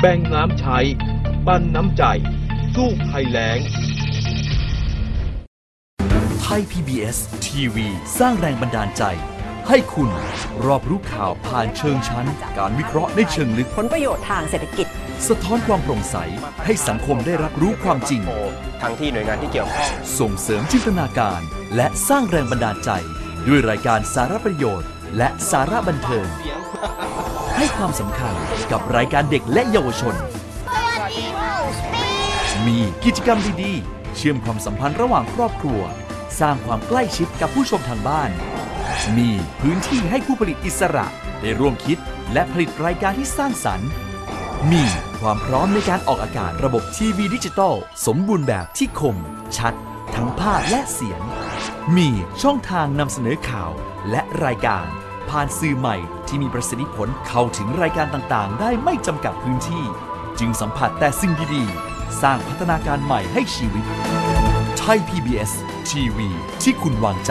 [0.00, 0.78] แบ่งน้ำใช้
[1.46, 2.04] ปั้นน้ำใจ
[2.74, 3.60] สู้ภัยแล้ง
[6.56, 7.86] ทย PBS ทีวี
[8.18, 9.02] สร้างแรงบันดาลใจ
[9.68, 10.10] ให้คุณ
[10.66, 12.26] รอบรู้ข่าวผ่านเชิงชั้น
[12.58, 14.86] การวิเคราะห์ในเชิงลึก ผลประโยชน์ทางเศรษฐกิจ
[15.28, 16.16] สะท้อนความโปร่งใส
[16.64, 18.22] ให้สังคมได้รับรู้ความจริง
[18.82, 21.40] ทั้งที่หน่วยงานที่เกี่ยวข้องส่งเสริมจินตนาการ
[21.76, 22.90] และสร้างแรงบันดาลใจ
[23.48, 26.26] ด้วยรายการสาระประโยชน์ และสาระบันเทิง
[27.56, 28.34] ให้ความสำคัญ
[28.70, 30.14] กับรายการเด็กและเยาวชน
[32.66, 35.82] มีกิจกรรมดีๆ เชื่อมความสัมพันธ์ระหว่างครอบครัว
[36.40, 38.30] สร้างความใกล้ชิดกับผู้ชมทางบ้าน
[39.18, 41.06] มีพื้นที่ให้ผู้ผลิตอิสระ
[41.40, 41.98] ได้ร่วมคิด
[42.32, 43.90] และผลิตรายการที่สร้างสรรค์
[44.70, 44.84] มี
[45.20, 47.74] ความพร้อมในการออกอากาศระบบทีวีดิจิตอล
[48.06, 49.16] สมบูรณ์แบบที่คม
[49.56, 49.74] ชัด
[50.14, 51.20] ทั้งภาพและเสียง
[51.96, 52.08] มี
[52.42, 53.70] ช่องทางนำเสนอข่าว
[54.10, 54.86] และรายการ
[55.30, 55.96] ผ่านสื่อใหม่
[56.28, 59.84] ที่มีประสิทธิผลเข้าถึงรายการต่างๆ ได้ไม่จำกัดพื้นที่
[60.38, 63.84] จึงสัมผัสแต่สิ่งดีๆ สร้างพัฒนาการใหม่ให้ชีวิต
[64.84, 65.52] ไทย PBS
[65.90, 66.28] ทีวี
[66.62, 67.30] ที่คุณวางใจ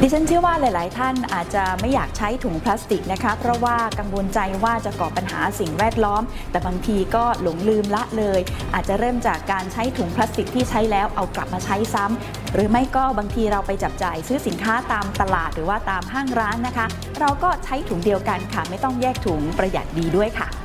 [0.00, 8.40] ดิฉันเชื่อว่าหลาย ๆ ท่านอาจจะไม่อยากใช้ถุงพลาสติกนะคะ เพราะว่ากังวลใจว่าจะก่อปัญหาสิ่งแวดล้อม แต่บางทีก็หลงลืมละเลย
[8.74, 16.86] อาจจะเริ่มจากการใช้ถุงพลาสติกที่ใช้แล้วเอากลับมาใช้ซ้ำหรือไม่ก็บางทีเราไปจับจ่ายซื้อสินค้าตามตลาดหรือว่าตามห้างร้านนะคะ
[17.20, 20.63] เราก็ใช้ถุงเดียวกันค่ะ ไม่ต้องแยกถุงประหยัดดีด้วยค่ะ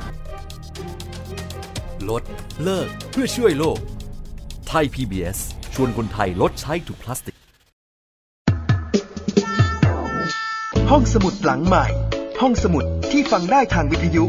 [2.10, 2.22] ลด
[2.64, 3.78] เลิกเพื่อช่วยโลก
[4.68, 5.38] ไทย PBS
[5.74, 7.36] ชวนคนไทยลดใช้ถุงพลาสติก
[10.90, 11.86] ห้องสมุดหลังใหม่
[12.40, 14.24] ห้องสมุดที่ฟังได้ทางวิทยุ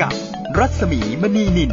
[0.00, 0.12] กับ
[0.58, 1.72] รัศมีมณีนิน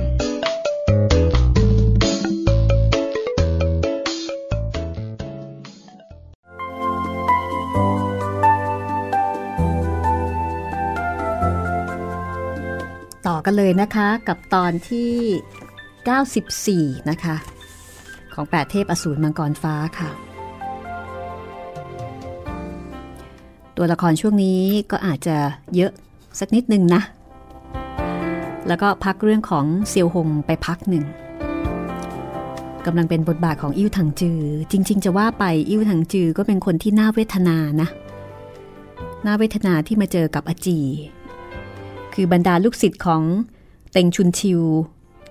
[13.45, 17.35] กันเลยนะคะกับตอนที่ 94 นะคะ
[18.33, 20.09] ของแปดเทพอสูรมังกรฟ้าค่ะ
[23.77, 24.59] ตัวละครช่วงนี้
[24.91, 25.37] ก็อาจจะ
[25.75, 25.91] เยอะ
[26.39, 27.01] สักนิดนึงนะ
[28.67, 31.05] แล้วก็พักเรื่องของเซียวหงไปพักหนึ่ง
[32.85, 34.39] กำลังเป็นบทบาทของอิ่วถังจือ
[34.71, 37.89] จริง ๆ จะว่าไปอิ่วถังจือก็เป็นคนที่น่าเวทนานะ
[39.25, 40.79] น่าเวทนาที่มาเจอกับอาจี
[42.13, 43.21] คือบรรดาลูกศิษย์ของ
[43.91, 44.61] เต็งชุนชิว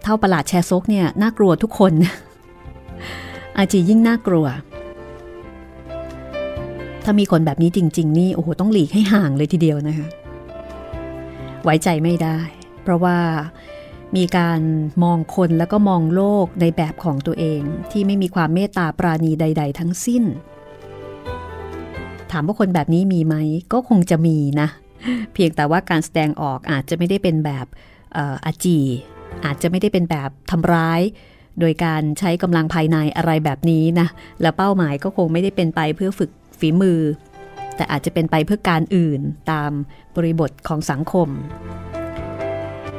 [0.02, 1.92] เท่าประหลาดแชซกเนี่ยน่ากลัวทุกคน
[3.56, 4.46] อาจียิ่งน่ากลัว
[7.04, 10.08] ถ้ามีคนแบบนี้จริง ๆ นี่โอ้โหต้องหลีกให้ห่างเลยทีเดียวนะคะ
[11.64, 12.38] ไว้ใจไม่ได้
[12.82, 13.18] เพราะว่า
[14.16, 14.60] มีการ
[15.02, 20.24] มองคนแล้วก็มองโลกในแบบของตัวเองที่ไม่มีความเมตตาปราณีใด ๆ ทั้งสิ้น
[22.30, 23.34] ถามว่าคนแบบนี้มีไหม
[23.72, 24.68] ก็คงจะมีนะ
[25.34, 27.66] เพียงแต่ว่าการแสดงออกอาจจะไม่ได้เป็นแบบ
[28.14, 28.78] อาจี
[29.44, 31.00] อาจจะไม่ได้เป็นแบบทำร้าย
[31.60, 34.08] โดยการใช้กำลังภายในอะไรแบบนี้นะ
[34.40, 37.00] และเป้าหมายก็คงไม่ได้เป็นไปเพื่อฝึกฝีมือ
[37.76, 39.70] แต่อาจจะเป็นไปเพื่อการอื่นตาม
[40.16, 41.28] บริบทของสังคม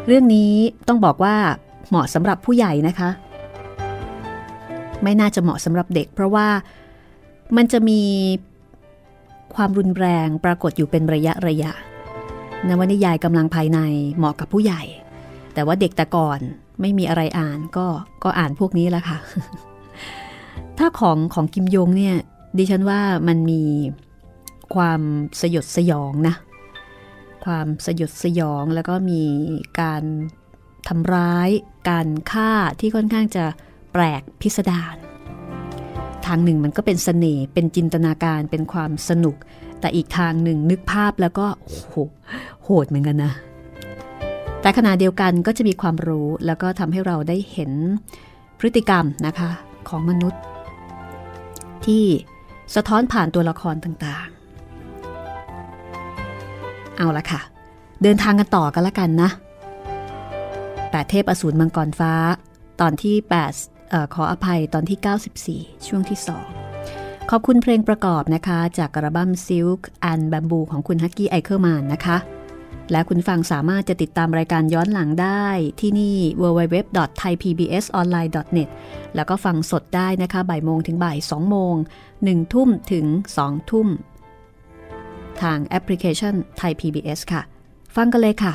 [0.07, 0.53] เรื่องนี้
[0.87, 1.35] ต้องบอกว่า
[1.89, 3.09] เหมาะสำหรับผู้ใหญ่นะคะ
[5.03, 6.47] ไม่น่าจะเหมาะสำหรับเด็ก เพราะว่า
[7.57, 8.01] มันจะมี
[9.55, 11.71] ความรุนแรงปรากฏอยู่เป็นระยะระยะ
[12.69, 13.79] นวนิยายกำลังภายใน
[14.17, 14.83] เหมาะกับผู้ใหญ่
[15.53, 16.39] แต่ว่าเด็กแต่ก่อน
[16.81, 17.87] ไม่มีอะไรอ่านก็
[18.23, 19.17] ก็อ่านพวกนี้แหละค่ะ
[20.77, 22.15] ถ้าของของกิมยงเนี่ย
[22.57, 23.63] ดิฉันว่ามันมี
[24.75, 25.01] ความ
[25.41, 26.35] สยดสยองนะ
[27.45, 29.21] ความสยดสยองแล้วก็มี
[29.81, 30.03] การ
[30.87, 31.49] ทำร้าย
[31.89, 33.45] การฆ่าที่ค่อนข้างจะ
[33.93, 34.95] แปลกพิสดาร
[36.25, 39.35] ทางหนึ่งมันก็เป็นสเสน่ห์เป็นจินตนาการเป็นความสนุก
[39.83, 41.47] แต่อีกทางหนึ่งนึกภาพแล้วก็
[41.89, 41.95] โห
[42.63, 43.31] โหดเหมือนกันนะ
[44.61, 47.71] แต่ขณะเดียวกันก็จะมีความรู้แล้วก็ทำให้เราได้เห็น
[48.59, 49.49] พฤติกรรมนะคะ
[49.89, 50.41] ของมนุษย์
[51.85, 52.05] ที่
[52.75, 57.41] สะท้อนผ่านตัวละครต่างๆ เอาละค่ะ
[58.03, 59.29] เดินทางกันต่อกันละกันนะ
[60.91, 62.13] แปดเทพอสูรมังกรฟ้า
[62.81, 63.15] ตอนที่
[63.63, 66.72] 8ขออภัยตอนที่ 94 ช่วงที่ 2
[67.31, 69.81] ขอบคุณเพลงประกอบนะคะ จากกระบัม Silk
[70.11, 72.17] and Bamboo ของคุณฮักกี้ไอเคอร์มานนะคะ
[72.91, 75.47] และคุณฟังสามารถจะติดตามรายการย้อนหลังได้
[75.79, 78.69] ที่นี่ www.thaipbsonline.net
[79.15, 81.75] แล้วก็ฟังสดได้นะคะบ่ายโมงถึงบ่าย2โมง
[82.15, 83.05] 1ทุ่มถึง
[83.39, 83.87] 2ทุ่ม
[85.41, 87.41] ทางแอปพลิเคชันไทย PBS ค่ะ
[87.95, 88.53] ฟังกันเลยค่ะ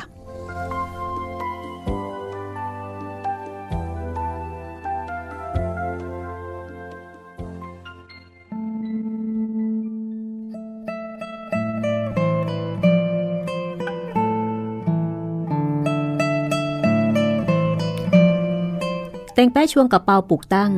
[19.41, 20.73] ต็งแป้ชวงกับเปาปุกตั้ง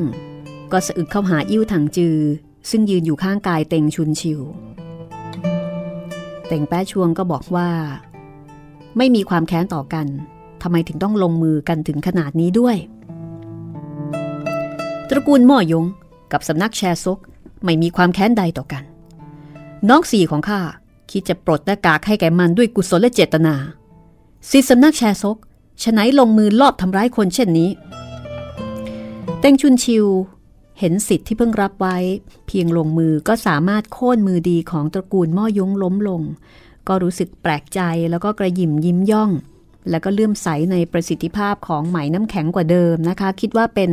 [0.72, 2.16] ก็สะอึกเข้าหาอิ่วถังจือ
[2.70, 4.40] ซึ่งยืนอยู่ข้างกายเต็งชุนชิว
[6.46, 7.68] เต็งแป้ชวงก็บอกว่า
[8.96, 10.06] ไม่มีความแค้นต่อกัน
[10.62, 12.76] ทำไมถึงต้องลงมือกันถึงขนาดนี้ด้วย
[15.08, 15.84] ตระกูลม่อยง
[16.32, 17.18] กับสำนักแชซก
[17.64, 18.82] ไม่มีความแค้นใดต่อกัน
[19.88, 20.60] น้องสี่ของข้า
[21.10, 23.54] คิดจะปลดหน้ากากให้แก่มันด้วยกุศลและเจตนา
[24.50, 25.36] สิสำนักแชซก
[25.82, 27.70] ฉไหนลงมือลอบทำร้ายคนเช่นนี้
[29.44, 30.06] เต้งชุนชิว
[30.78, 31.96] เห็นสิทธิ์ที่เพิ่งรับไว้
[32.46, 36.22] เพียงลงมือก็สามารถโค่นมือดีของตระกูลม่อยงล้มลง
[36.88, 39.30] ก็รู้สึกแปลกใจแล้วก็กระยิมยิ้มย่อง
[39.90, 43.90] แล้วก็เลื่อมใสในประสิทธิภาพของไหมน้ำแข็งกว่าเดิมนะคะ คิดว่าเป็น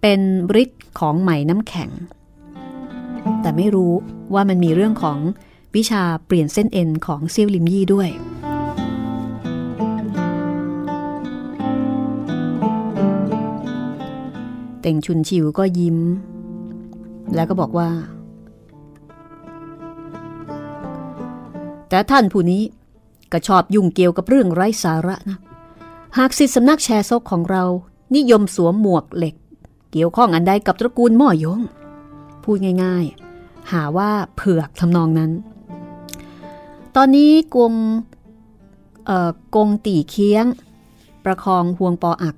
[0.00, 0.20] เป็น
[0.62, 1.90] ฤทธิ์ของไหมน้ำแข็ง
[3.42, 3.92] แต่ไม่รู้
[4.34, 5.18] ว่ามันมีเรื่องของ
[5.76, 8.08] วิชาเปลี่ยนเส้นเอ็นของเซียวลิมยี่ด้วย
[14.80, 15.98] เต่งชุนชิวก็ยิ้ม
[17.34, 17.90] แล้วก็บอกว่า
[21.88, 22.62] แต่ท่านผู้นี้
[23.32, 25.38] ก็ชอบยุ่งเกี่ยวกับเรื่องไร้สาระนะ
[26.18, 27.64] หากสิทธิสำนักแชร์ซกของเรา
[28.16, 29.34] นิยมสวมหมวกเหล็ก
[29.92, 31.60] เกี่ยวข้องอันใดกับตระกูลม่อยง
[32.44, 35.30] พูดง่ายๆ หาว่าเผือกทำนองนั้น
[36.96, 37.74] ตอนนี้กลม
[39.54, 40.46] กงตีเคียง
[41.24, 42.36] ประคองห่วงปออัก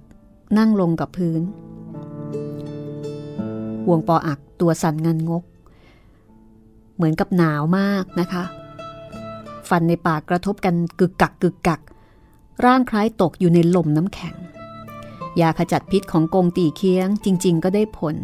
[0.58, 1.40] นั่งลงกับพื้น
[3.90, 5.42] วงปออักตัวสั่นงันงก
[6.96, 8.44] เหมือนกับหนาวมากนะคะ
[9.68, 11.80] ฟันในปากกระทบกันกึกกักกึกกัก
[12.64, 14.34] ร่างคล้ายตกอยู่ในลมน้ำแข็ง
[15.40, 18.16] ยาขจัดพิษของกงตีเคียงจริง ๆ ก็ได้ผล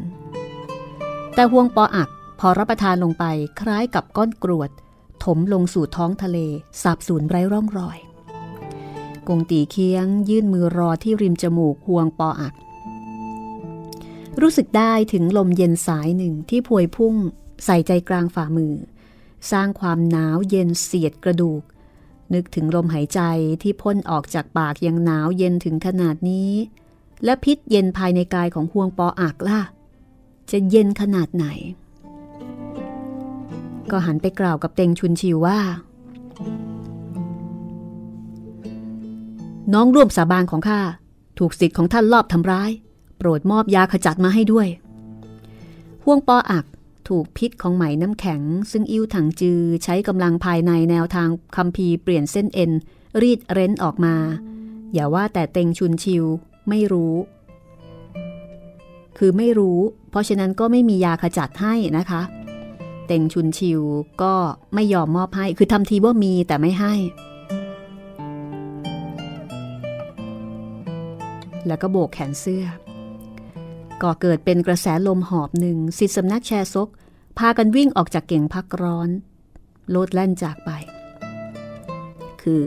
[1.35, 3.25] แต่ห่วงปออักพอรับประทานลงไป
[3.61, 4.71] คล้ายกับก้อนกรวด
[5.25, 6.39] ถมลงสู่ท้องทะเล
[6.83, 7.99] สาบสูญไร้ร่องรอย
[9.29, 12.55] กงตีเคียงยื่นมือรอที่ริมจมูกห่วงปออัก
[14.43, 17.15] รู้สึกได้ถึงลมเย็นสายหนึ่งที่พวยพุ่ง
[17.65, 18.75] ใส่ใจกลางฝ่ามือ
[19.51, 21.63] สร้างความหนาวเย็นเสียดกระดูก
[22.35, 23.21] นึกถึงลมหายใจ
[23.63, 26.51] ที่พ่นออกจากปากยังหนาวเย็นถึงขนาดนี้
[27.25, 29.61] และพิษเย็นภายในกายของห่วงปออักล่ะ
[30.51, 31.47] จะเย็นขนาดไหน
[33.91, 35.61] ก็หันไปกล่าวกับเต็งชุนชิวว่า
[39.73, 40.81] น้องร่วมสาบานของข้า
[41.39, 42.71] ถูกสิทธิ์ของท่านลอบทำร้าย
[43.19, 44.69] โปรดมอบยาขจัดมาให้ด้วย
[46.05, 46.65] ห่วงปออัก
[47.09, 48.41] ถูกพิษของไหมน้ำแข็ง
[48.71, 52.71] ซึ่งอิ้วถังจือใช้กำลังภายในแนวทางคำพีเปลี่ยนเส้นเอ็น
[53.21, 54.15] รีดเร้นออกมา
[54.93, 56.25] อย่าว่าแต่เต็งชุนชิว
[56.69, 57.15] ไม่รู้
[59.19, 59.79] คือไม่รู้
[60.11, 62.23] เพราะฉะนั้นก็ไม่มียาขจัดให้นะคะ
[63.07, 63.81] เต็งชุนชิว
[64.23, 64.35] ก็
[64.75, 66.95] ไม่ยอมมอบให้ คือทำทีว่ามีแต่ไม่ให้
[71.67, 72.65] แล้วก็โบกแขนเสื้อ
[74.03, 76.89] ก็เกิดเป็นกระแสลมหอบหนึ่งสิทธิสำนักแชร์ซก
[77.39, 79.09] พากันวิ่งออกจากเก่งพักร้อน
[79.91, 80.71] โลดแล่นจากไป
[82.43, 82.65] คือ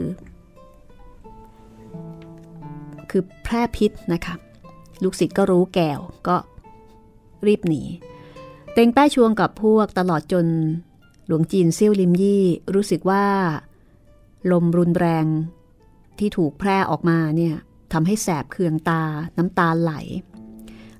[3.10, 4.34] คือแพร่พิษนะคะ
[5.02, 6.36] ลูกศิษย์ก็รู้แก้วก็
[7.46, 7.82] รีบหนี
[8.72, 10.46] เต็งแป้ชวงกับพวกตลอดจน
[11.26, 13.24] หลวงจีนเซี่ยวลิมยี่ รู้สึกว่า
[14.52, 15.26] ลมรุนแรง
[16.18, 17.54] ที่ถูกแพร่ออกมาเนี่ย
[17.92, 19.02] ทำให้แสบเคืองตา
[19.38, 19.92] น้ำตาไหล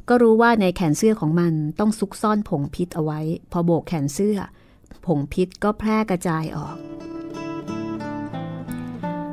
[0.09, 3.21] ก็รู้ว่าในแขนเสื้อของมันต้องซุกซ่อนผงพิษเอาไว้
[3.53, 4.37] พอโบกแขนเสื้อ
[5.07, 6.77] ผงพิษก็แพร่กระจายออก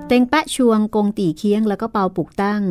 [0.08, 2.64] เต็งแปะชวงกงตีเคียงแล้วก็เปาปุกตั้ง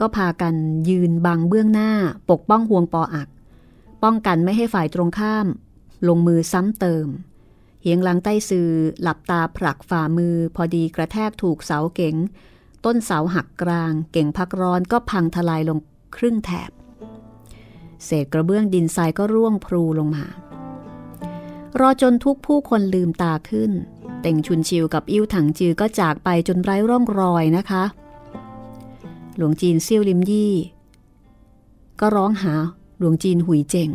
[0.00, 0.54] ก็พากัน
[0.88, 1.90] ยืนบังเบื้องหน้า
[2.30, 3.28] ปกป้องห่วงปออัก
[4.02, 5.46] ป้องกันไม่ให้ฝ่ายตรงข้าม
[6.08, 7.06] ลงมือซ้ำเติม
[7.82, 8.70] เฮียงหลังใต้ซือ
[9.02, 12.16] หลับตาผลักฝ่ามือ พอดีกระแทกถูกเสาเก๋ง
[12.84, 15.78] ต้นเสาหักกลาง เก่งพักร้อนก็พังทลายลง
[16.16, 16.70] ครึ่งแถบ
[18.06, 20.24] เศษกระเบื้องดินทรายก็ร่วงพลูลงมา
[21.80, 23.72] รอจนทุกผู้คนลืมตาขึ้น
[24.20, 27.84] เต่งชุนชิวกับอิ่วถังจือก็จากไปจนไร้ร่องรอยนะคะ
[29.36, 30.54] หลวงจีนเซี่ยวลิมยี่
[32.00, 32.54] ก็ร้องหา
[32.98, 33.90] หลวงจีนหุยเจง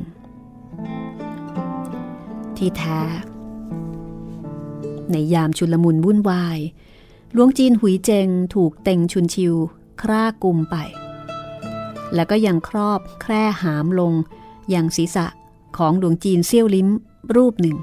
[2.57, 2.99] ที่แท้
[5.11, 6.59] ในยามชุลมุนวุ่นวาย
[7.33, 9.53] หลวงจีนหุยเจงถูกเต็งชุนชิว
[10.01, 10.75] คร่ากุมไป
[12.15, 14.13] แล้วก็ยังครอบแคร่หามลง
[14.69, 15.25] อย่างศีรษะ
[15.77, 16.89] ของหลวงจีนเซี่ยวลิ้ม
[17.35, 17.77] รูปหนึ่ง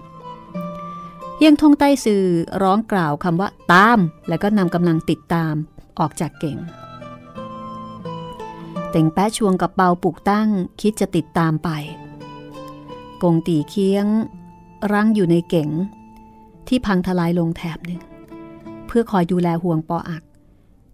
[1.37, 2.24] เฮียงทงใต้สื่อ
[2.62, 3.99] ร้องกล่าวคำว่าตาม
[4.29, 5.55] แล้วก็นำกำลังติดตาม
[5.99, 6.59] ออกจากเก่ง
[8.91, 10.49] เต่งแป๊ะชวงกับเปาปลูกตั้ง
[10.81, 11.68] คิดจะติดตามไป
[13.22, 14.07] กงตีเคียง
[14.93, 15.70] รั้งอยู่ในเก๋ง
[16.68, 18.01] ที่พังทลายลงแถบหนึ่ง
[18.87, 20.22] เพื่อคอยดูแลห่วงปออัก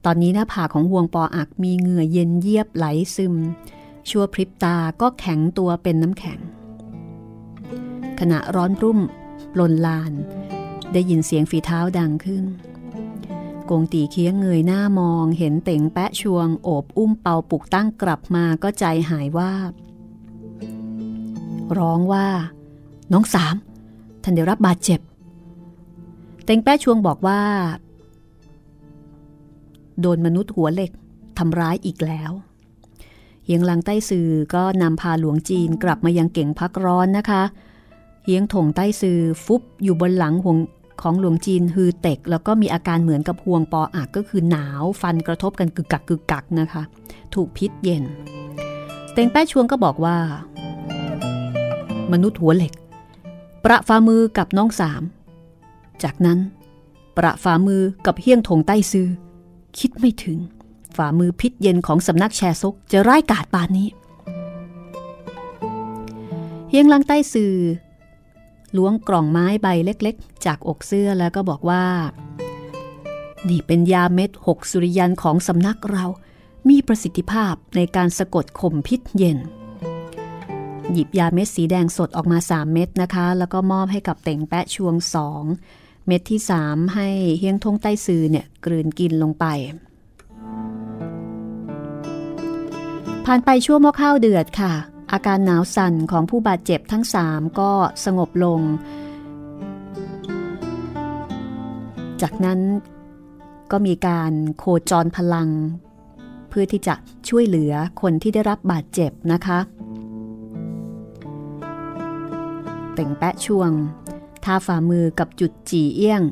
[0.05, 2.87] ตอนนี้หน้าผากของห่วงปออักมีเหงื่อเย็นเยียบไหล
[3.17, 3.35] ซึม
[4.09, 6.39] ชั่วพริบตาก็แข็งตัวเป็นน้ำแข็ง
[8.21, 9.01] ขณะร้อนรุ่ม
[9.59, 10.13] ลนลาน
[10.93, 12.45] ได้ยินเสียงฝีเท้าดังขึ้น
[13.71, 19.53] กงตีเคี้ยงเงยหน้ามองเห็นเต่งแปะชวง โอบอุ้มเปาปลุกตั้งกลับมาก็ใจหายว่า
[21.79, 22.27] ร้องว่า
[23.13, 23.55] น้องสาม
[24.23, 25.01] ท่านได้รับบาดเจ็บ
[26.45, 27.41] เต่งแป้ชวงบอกว่า
[30.03, 30.91] โดนมนุษย์หัวเหล็ก
[31.39, 32.33] ทำร้ายอีกแล้ว
[33.45, 37.43] เฮียงลังใต้ซือก็นำพาหลวงจีนกลับมายังเก่งพักร้อนนะคะ
[38.25, 40.59] เฮียงถงใต้ซือฟุบอยู่บนหลังห่วง
[41.03, 46.83] ของหลวงจีนฮือเต็ก แล้วก็มีอาการเหมือนกับห่วงปออักก็คือหนาวฟันกระทบกันกึกกักกึกกักนะคะ
[47.35, 48.05] ถูกพิษเย็น
[49.13, 50.17] เต็งแป้ชวงก็บอกว่า
[52.13, 52.73] มนุษย์หัวเหล็ก
[53.65, 55.03] ประฝ่ามือกับน้องสาม
[56.03, 56.39] จากนั้น
[57.17, 59.09] ประฝ่ามือกับเฮี้ยงถงใต้ซือ
[59.79, 60.39] คิดไม่ถึง
[60.97, 63.89] ฝ่ามือพิษเย็นของสำนักแชร์ซกจะร้ายกาจปานนี้
[66.69, 67.55] เฮียงลังใต้ซือ
[68.77, 71.85] ล้วงกล่องไม้ใบเล็กๆ จากอกเสื้อแล้วก็บอกว่า
[73.49, 76.05] นี่เป็นยาเม็ดหกสุริยันของสำนักเรา
[76.69, 79.39] มีประสิทธิภาพในการสะกดข่มพิษเย็น
[80.93, 85.45] หยิบยาเม็ดสีแดงสดออกมา3เม็ดนะคะ แล้วก็มอบให้กับเต่งแปะชวงสอง
[86.07, 89.45] เม็ดที่3ให้เฮียงทงใต้ซือเนี่ยกลืนกินลงไป
[93.25, 94.73] ผ่านไปชั่วหม้อข้าวเดือดค่ะ
[95.13, 97.71] อาการหนาวสั่นของผู้บาดเจ็บทั้งสามก็
[98.05, 98.61] สงบลง
[102.23, 102.61] จากนั้น
[103.71, 105.49] ก็มีการโคจรพลัง
[106.49, 106.95] เพื่อที่จะ
[107.29, 109.59] ช่วยเหลือคนที่ได้รับบาดเจ็บนะคะ
[112.95, 113.71] เต่งแปะช่วง
[114.45, 116.23] ท่าฝ่ามือกับจุดจีเอี้ยง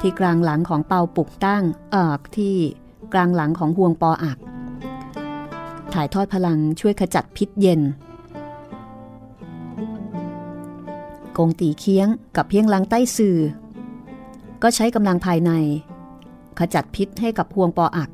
[0.00, 1.62] ที่กลางหลังของเปาปุกตั้ง
[1.92, 2.54] เอิกที่
[3.12, 4.38] กลางหลังของห่วงปออัก
[5.92, 7.80] ถ่ายทอดพลังช่วยขจัดพิษเย็น
[11.36, 13.38] กงตีเคียงกับเพียงลังใต้สื่อ
[14.62, 15.50] ก็ใช้กำลังภายใน
[16.58, 18.10] ขจัดพิษให้กับห่วงปออัก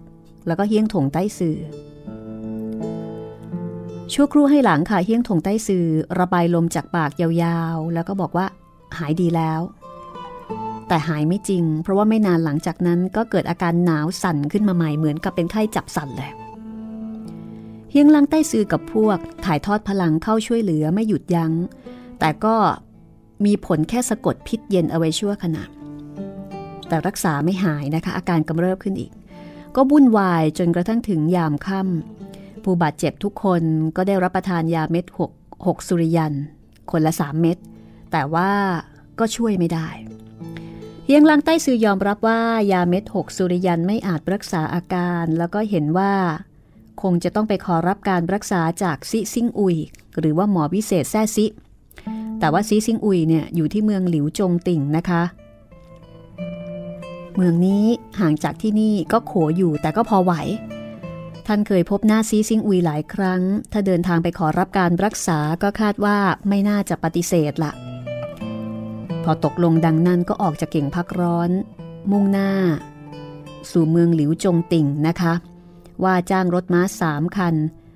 [0.47, 1.57] แล้วก็เฮี้ยงถงใต้สื่อ
[4.15, 5.87] ชั่วครู่ให้หลังค่ะเฮี้ยงถงใต้สื่อ
[6.19, 8.47] ระบายลมจากปากยาวๆ แล้วก็บอกว่า
[8.99, 9.61] หายดีแล้ว
[10.89, 16.33] แต่หายไม่จริง เพราะว่าไม่นานหลังจากนั้นก็เกิดอาการหนาวสั่นขึ้นมาใหม่เหมือนกับเป็นไข้จับสั่นเลย
[17.91, 21.53] เฮียงลังใต้ซื่อกับพวกถ่ายทอดพลังเข้าช่วยเหลือไม่หยุดยัง้ง
[22.21, 22.57] แต่ก็
[23.45, 25.65] มีผลแค่สะกดพิษเย็นเอาไว้ชั่วขณะ
[26.89, 29.13] แต่รักษาไม่หายนะคะ อาการกำเริบขึ้นอีก
[29.77, 32.30] ก็บุ่นวายจนกระทั่งถึงยามค่ำ
[32.65, 33.63] ผู้บาดเจ็บทุกคน
[33.97, 35.31] ก็ได้รับประทานยาเม็ดหก
[35.67, 36.33] หกสุริยัน
[36.91, 37.59] คนละสามเม็ด
[38.13, 38.51] แต่ว่า
[39.19, 39.89] ก็ช่วยไม่ได้
[41.07, 42.41] เฮียงลังใต้ซือยอมรับว่า
[42.73, 46.13] ยาเม็ดหกสุริยันไม่อาจรักษาอาการ แล้วก็เห็นว่า
[47.03, 49.77] คงจะต้องไปขอรับการรักษาจากซิซิงอุย
[50.19, 51.47] หรือว่าหมอวิเศษแซ่ซิ
[52.39, 55.23] แต่ว่าซิซิงอุยเนี่ยอยู่ที่เมืองหลิวจงติ่งนะคะ
[57.37, 57.85] เมืองนี้
[58.21, 60.33] ห่างจากที่นี่ก็โขอยู่แต่ก็พอไหว
[61.53, 63.43] ท่านเคยพบหน้าซิซิงอุยหลายครั้ง
[63.73, 67.73] ถ้าเดินทางไปขอรับการรักษาก็คาดว่าไม่น่าจะปฏิเสธละ
[69.25, 71.51] พอตกลงดังนั้นก็ออกจากเก๋งพักร้อน
[72.11, 72.51] มุ่งหน้า
[73.71, 75.35] สู่เมืองหลิวจงติ่งนะคะ
[76.05, 77.55] ว่าจ้างรถม้าสามคัน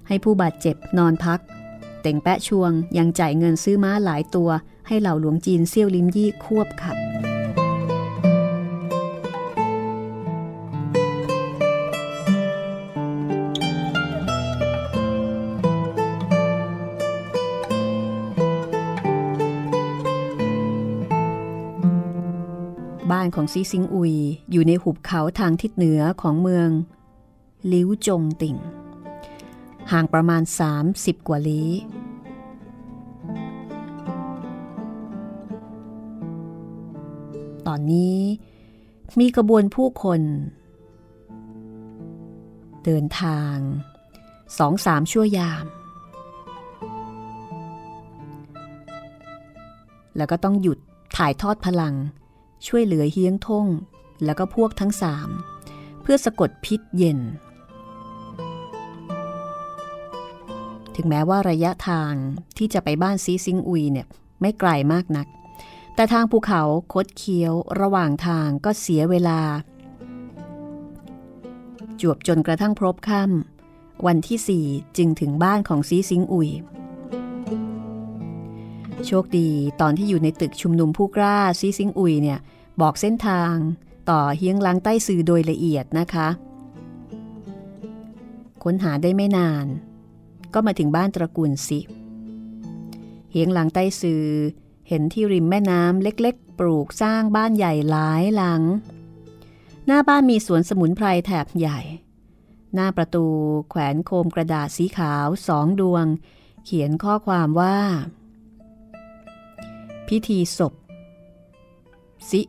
[0.08, 1.40] ให้ผู้บาดเจ็บนอนพัก
[2.02, 4.50] เต่งแปะชวงยังจ่ายเงินซื้อม้าหลายตัว
[4.86, 24.14] ให้เหล่าหลวงจีนเซี่ยวลิมยี่ควบขับานของซีซิงอุย
[24.50, 26.68] อยู่ในหุบเขาทางทิศเหนือของเมือง
[27.72, 28.56] ลิ้วจงติ่ง
[29.92, 31.70] ห่างประมาณ 30 กว่าลี้
[37.66, 38.18] ตอนนี้
[39.18, 40.20] มีกระบวนผู้คน
[42.84, 43.56] เดินทาง
[44.58, 45.66] สองสามชั่วยาม
[50.16, 50.78] แล้วก็ต้องหยุด
[51.16, 51.94] ถ่ายทอดพลัง
[52.66, 53.66] ช่วยเหลือเฮียงท่ง
[54.24, 55.28] แล้วก็พวกทั้งสาม
[56.02, 57.20] เพื่อสะกดพิษเย็น
[60.96, 62.12] ถึงแม้ว่าระยะทาง
[62.58, 64.06] ที่จะไปบ้านซีซิงอุยเนี่ย
[64.40, 65.26] ไม่ไกลมากนัก
[65.94, 66.62] แต่ทางภูเขา
[66.92, 69.40] คดเคี้ยวระหว่างทางก็เสียเวลา
[72.00, 76.50] จวบจนกระทั่งพบค่ำวันที่สี่จึงถึงบ้านของซีซิงอุย
[79.06, 79.48] โชคดี
[79.80, 82.38] ตอนที่อยู่ในตึกชุมนุมผู้กล้าซีซิงอุยเนี่ย
[82.80, 83.54] บอกเส้นทาง
[84.10, 86.28] ต่อเฮียงลังใต้ซือโดยละเอียดนะคะ
[88.62, 89.66] ค้นหาได้ไม่นาน
[90.54, 91.80] ก็มาถึงบ้านตระกูลสิ
[93.32, 94.24] เฮียงลังใต้ซือ
[94.88, 98.62] เห็นที่ริมแม่น้ำเล็กๆ ปลูกสร้างบ้านใหญ่หลายหลัง
[99.86, 101.80] หน้าบ้านมีสวนสมุนไพรแถบใหญ่
[102.74, 103.26] หน้าประตู
[103.68, 106.06] แขวนโคมกระดาษสีขาวสองดวง
[106.64, 107.78] เขียนข้อความว่า
[110.08, 110.72] พิธีศพ
[112.30, 112.40] สิ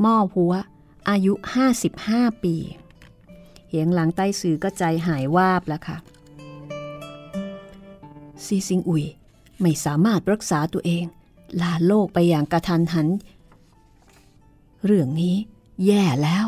[0.00, 0.52] หม้อหัว
[1.08, 1.32] อายุ
[1.88, 2.54] 55 ปี
[3.68, 5.96] เหียงหลังใต้สื่อก็ใจหายวาบแล้วค่ะ
[8.44, 9.04] ซีซิงอุย
[9.60, 11.04] ไม่สามารถรักษาตัวเอง
[11.60, 13.08] ลาโลกไปอย่างกระทันหัน
[14.84, 15.34] เรื่องนี้
[15.84, 16.46] แย่แล้ว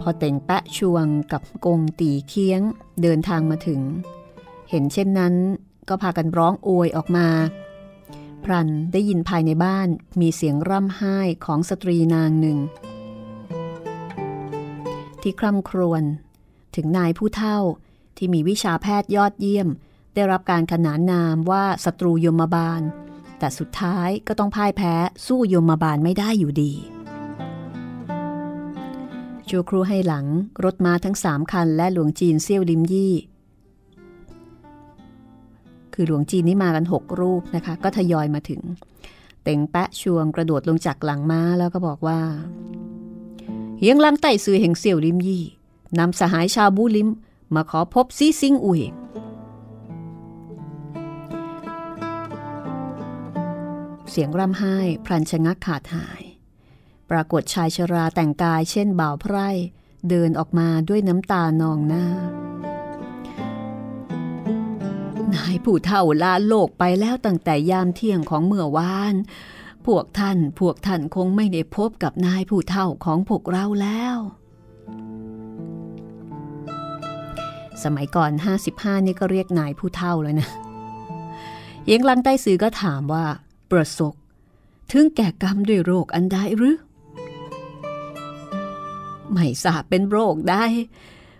[0.00, 2.60] พอเต่งแปะชวงกับกงตีเคียง
[3.02, 3.80] เดินทางมาถึง
[4.70, 5.34] เห็นเช่นนั้น
[5.88, 7.28] ก็พากันร้องโอยออกมา
[8.44, 9.88] พรันได้ยินภายในบ้าน
[10.20, 12.58] มีเสียงร่ำไห้ของสตรีนางหนึ่ง
[15.22, 16.02] ที่คร่ำครวญ
[16.76, 17.58] ถึงนายผู้เฒ่า
[18.16, 19.68] ที่มีวิชาแพทย์ยอดเยี่ยม
[20.14, 22.82] ได้รับการขนานนามว่าศัตรูยมบาล
[23.38, 24.94] แต่สุดท้ายก็ต้องพ่ายแพ้
[25.26, 26.72] สู้ยมบาลไม่ได้อยู่ดี
[29.48, 30.26] ชูครูให้หลัง
[30.64, 33.14] รถม้าทั้งสามคันและหลวงจีนเซี่ยวลิมยี่
[36.02, 38.60] คือหลวงจีนนี่มากันหกรูปนะคะ ก็ทยอยมาถึง
[39.42, 42.20] เต่งแปะชวงกระโดดลงจากหลังม้าแล้วก็บอกว่า
[43.78, 45.44] เฮียงลังไต้ซือแห่งเสี่ยวลิมยี่
[45.98, 47.08] นำสหายชาวบูลิม
[47.54, 48.82] มาขอพบซีซิงอุย
[54.10, 56.22] เสียงร่ำไห้พลันชะงักขาดหาย
[57.10, 59.48] ปรากฏชายชราแต่งกายเช่นบ่าวไพร่
[60.08, 62.06] เดินออกมาด้วยน้ำตานองหน้า
[65.34, 69.14] นายผู้เฒ่าลาโลกไปแล้วตั้งแต่ยามเที่ยงของเมื่อวาน
[69.86, 74.16] พวกท่านพวกท่านคงไม่ได้พบกับนายผู้เฒ่าของพวกเราแล้ว
[77.82, 78.30] สมัยก่อน
[78.68, 80.48] 55 นี่ก็เรียกนายผู้เฒ่าเลยนะ
[81.86, 83.26] เยงลังใต้สื่อก็ถามว่า
[83.70, 84.14] ประสบ
[84.92, 86.78] ถึงแก่กรรมด้วยโรคอันใดหรือ
[89.32, 90.64] ไม่ทราบเป็นโรคได้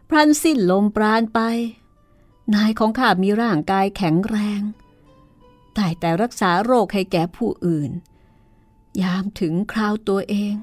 [0.08, 1.40] พรันสิ้นลมปราณไป
[2.54, 4.62] นายของข้ามีร่างกายแข็งแรง
[5.74, 7.90] แต่แต่รักษาโรคให้แก่ผู้อื่น
[9.02, 10.54] ยามถึงคราวตัวเอง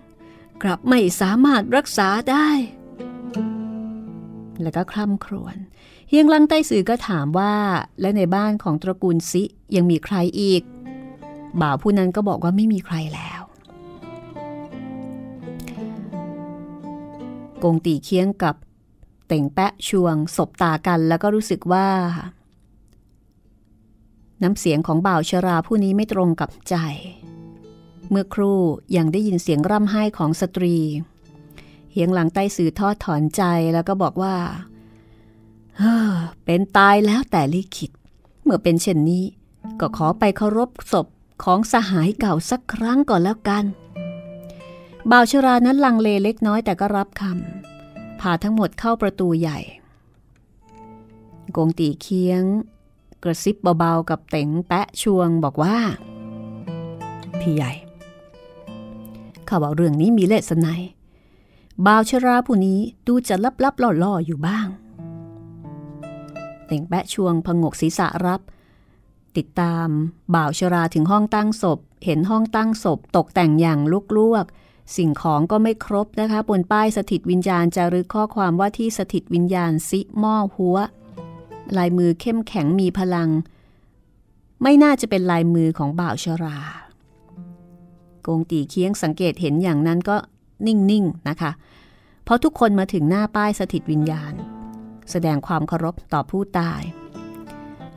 [0.63, 2.49] กลับไม่สามารถรักษาได้
[4.61, 5.57] แล้วก็คล่ำครวญ
[6.09, 7.53] เฮียงลังใต้สื่อก็ถามว่า
[8.01, 9.43] และในบ้านของตระกูลซิ
[9.75, 10.61] ยังมีใครอีก
[11.61, 13.41] บ่าวผู้นั้นก็บอกว่าไม่มีใครแล้ว
[17.63, 18.55] กงตีเคียงกับ
[19.28, 21.88] เต่งแปะชวง สบตากันแล้วก็รู้สึกว่า
[24.43, 26.75] น้ำเสียงของบ่าวชราผู้นี้ไม่ตรงกับใจ
[28.09, 28.59] เมื่อครู่
[28.97, 30.75] ยังได้ยินเสียงร่ำไห้ของสตรี
[31.91, 34.36] เฮียงหลังใต้สื่อทอดถอนใจแล้วก็บอกว่า
[35.78, 36.13] เฮ้อ
[36.45, 37.91] เป็นตายแล้วแต่ลิขิต
[38.43, 39.23] เมื่อเป็นเช่นนี้
[39.80, 41.07] ก็ขอไปเคารพศพ
[41.43, 43.65] ของสหายเก่าสักครั้งก่อนแล้วกัน
[45.11, 47.66] บ่าวชรานั้นลังเลเล็กน้อยแต่ก็รับคำ
[48.22, 49.59] พาทั้งหมดเข้าประตูใหญ่
[51.55, 52.43] กงตีเคียง
[53.24, 55.78] กระซิบเบาๆกับเต๋งแปะชวงบอกว่า
[57.39, 57.72] พี่ใหญ่
[59.47, 60.68] ข้าว่าเรื่องนี้มีเลสไน
[61.86, 64.68] บ่าวชราผู้นี้ดูจะลับๆล่อๆอยู่บ้าง
[66.68, 68.41] เต่งแปะชวงพงกศีรษะรับ
[69.38, 69.88] ติดตาม
[70.36, 74.45] บ่าวชราถึงห้องตั้งศพ เห็นห้องตั้งศพตกแต่งอย่างลุกลวก
[74.95, 80.77] สิ่งของก็ไม่ครบนะคะ บนป้ายสถิตวิญญาณจะรึกข้อความว่าที่สถิตวิญญาณซิม้อหัว
[81.77, 83.29] ลายมือเข้มแข็งมีพลัง
[84.63, 86.59] ไม่น่าจะเป็นลายมือของบ่าวชรา
[88.25, 90.17] กงตีเคียงสังเกตเห็นอย่างนั้นก็
[90.67, 90.95] นิ่งๆน
[91.29, 91.51] นะคะ
[92.23, 94.33] เพราะทุกคนมาถึงหน้าป้ายสถิตวิญญาณ
[95.11, 96.81] แสดงความเคารพต่อผู้ตาย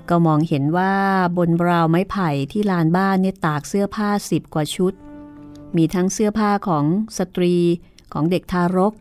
[0.09, 0.95] ก็มองเห็นว่า
[1.39, 4.93] บนราวไม้ไผ่ที่ลานบ้านเนี่ยตากเสื้อผ้าสิบกว่าชุด
[5.77, 6.85] มีทั้งเสื้อผ้าของ
[7.19, 7.55] สตรี
[8.13, 8.93] ของเด็กทารก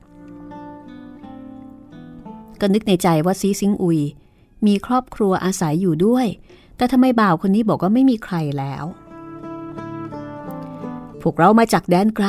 [2.59, 3.99] ก็นึกในใจว่าซีซิงอุย
[4.65, 6.27] มีครอบครัวอาศัยอยู่ด้วย
[6.75, 8.85] แต่ทำไมบ่าวคนนี้บอกว่าไม่มีใครแล้ว
[11.21, 12.27] พวกเรามาจากแดนไกล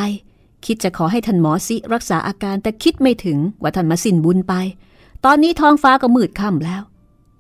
[0.65, 4.55] คิดจะขอให้ท่านหมอซิรักษาอาการแต่คิดไม่ถึงว่าท่านมาสิ้นบุญไป
[5.25, 6.83] ตอนนี้ท้องฟ้าก็มืดค่ำแล้ว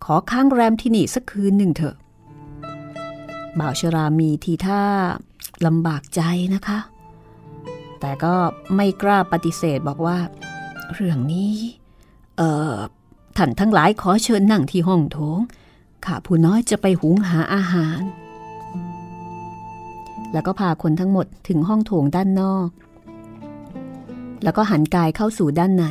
[0.05, 1.97] ขอค้างแรมที่นี่สักคืนหนึ่งเถอะ
[3.59, 4.83] บ่าวชรามีทีท่า
[5.67, 6.21] ลำบากใจ
[6.55, 6.79] นะคะ
[8.01, 8.35] แต่ก็
[8.77, 10.19] ไม่กล้าปฏิเสธบอกว่า
[10.95, 11.53] เรื่องนี้
[12.37, 12.75] เอ่อ
[13.37, 15.39] ท่านทั้งหลายขอเชิญนั่งที่ห้องโถง
[16.05, 18.01] ข้าผู้น้อยจะไปหุงหาอาหาร
[20.33, 22.69] แล้วก็พาคนทั้งหมดถึงห้องโถงด้านนอก
[24.43, 25.85] แล้วก็หันกายเข้าสู่ด้านใน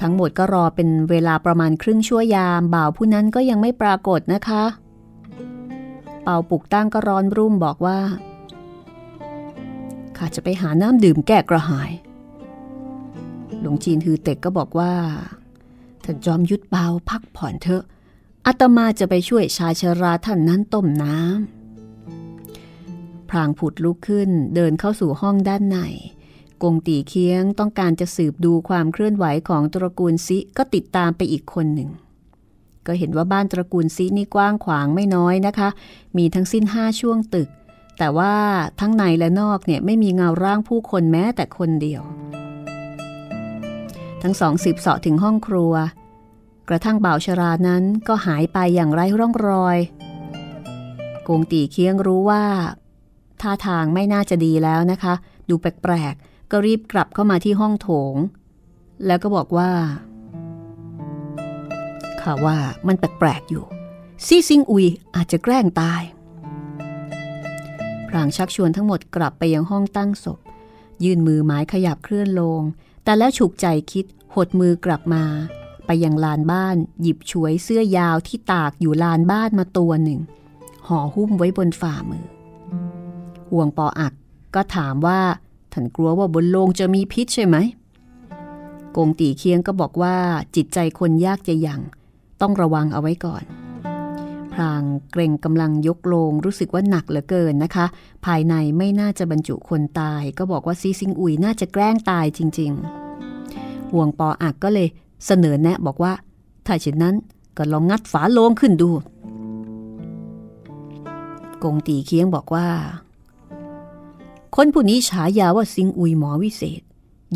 [0.00, 4.62] ทั้งหมดก็รอเป็นเวลาประมาณครึ่งชั่วยามบ่าวผู้นั้นก็ยังไม่ปรากฏนะคะ
[6.22, 7.98] เป่าปุกตั้งก็ร้อนรุ่มบอกว่า
[10.16, 11.90] ข้าจะไปหาน้ำดื่มแก้กระหาย
[13.60, 14.92] หลวงจีนฮือเต็กก็บอกว่า
[16.04, 17.82] ท่านจอมยุทธเบาพักผ่อนเถอะ
[18.46, 25.78] อาตมาจะไปช่วยชายชราท่านนั้นต้มน้ำพรางผุดลุกขึ้นเดินเข้าสู่ห้องด้านใน
[26.62, 31.90] กงตีเคียงต้องการจะสืบดูความเคลื่อนไหวของตระกูลซิก็ติดตามไปอีกคนหนึ่ง
[32.86, 35.68] ก็เห็นว่าบ้านตระกูลซินี่กว้างขวางไม่น้อยนะคะ
[36.16, 37.48] มีทั้งสิ้นห้าช่วงตึก
[37.98, 38.34] แต่ว่า
[38.80, 42.02] ทั้งในและนอกเนี่ยไม่มีเงาร่างผู้คนแม้แต่คนเดียว
[44.22, 45.74] ทั้งสองสืบเสาะถึงห้องครัว
[46.68, 49.78] กระทั่งบ่าวชรานั้นก็หายไปอย่างไร้ร่องรอย
[51.28, 52.44] กงตีเคียงรู้ว่า
[53.40, 55.14] ท่าทางไม่น่าจะดีแล้วนะคะ
[55.48, 56.14] ดูแปลก
[56.50, 58.14] ก็รีบกลับเข้ามาที่ห้องโถง
[59.06, 59.70] แล้วก็บอกว่า
[62.22, 63.64] ข้าว่ามันแปลกๆอยู่
[64.26, 66.02] ซีซิงอุยอาจจะแกล้งตาย
[68.08, 70.38] พรางชักชวนทั้งหมดกลับไปยังห้องตั้งศพ
[71.04, 72.60] ยื่นมือหมายขยับเคลื่อนลง
[73.04, 74.04] แต่แล้วฉุกใจคิด
[74.34, 75.24] หดมือกลับมา
[75.86, 80.20] ไปยังลานบ้านหยิบฉวยเสื้อยาวที่ตากอยู่ลานบ้านมาตัวหนึ่ง
[80.86, 82.26] ห่อหุ้มไว้บนฝ่ามือ
[83.50, 84.12] ห่วงปออัก
[84.54, 85.20] ก็ถามว่า
[85.72, 87.56] ท่านกลัวว่าบนโลงจะมีพิษใช่ไหม
[88.96, 90.16] กงตีเคียงก็บอกว่า
[90.56, 91.80] จิตใจคนยากจะยัง
[92.42, 93.42] ต้องระวังเอาไว้ก่อน
[94.52, 94.82] พราง
[95.12, 97.86] เกรงกำลังยกโลงรู้สึกว่าหนักเหลือเกินนะคะ
[98.26, 102.72] ภายในไม่น่าจะบรรจุคนตาย ก็บอกว่าซีซิงอุยน่าจะแกล้งตายจริง
[103.32, 104.88] ๆ ห่วงปออักก็เลย
[105.26, 106.12] เสนอแนะบอกว่า
[106.66, 107.14] ถ้าเช่นนั้น
[107.56, 108.90] ก็ลองงัดฝาโลงขึ้นดู
[111.62, 112.66] กงตีเคียงบอกว่า
[114.56, 116.82] คนผู้นี้ฉายาว่าซิงอุยหมอวิเศษ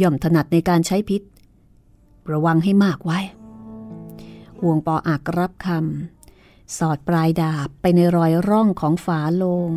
[0.00, 1.22] ย่อมถนัดในการใช้พิษ
[2.32, 3.18] ระวังให้มากไว้
[4.60, 9.72] ห่วงปออากรับคำสอดปลายดาบไปในรอยร่องของฝาโลง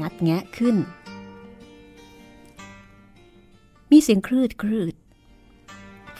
[0.00, 0.76] งัดแงะขึ้น
[3.90, 4.94] มีเสียงครืดครืด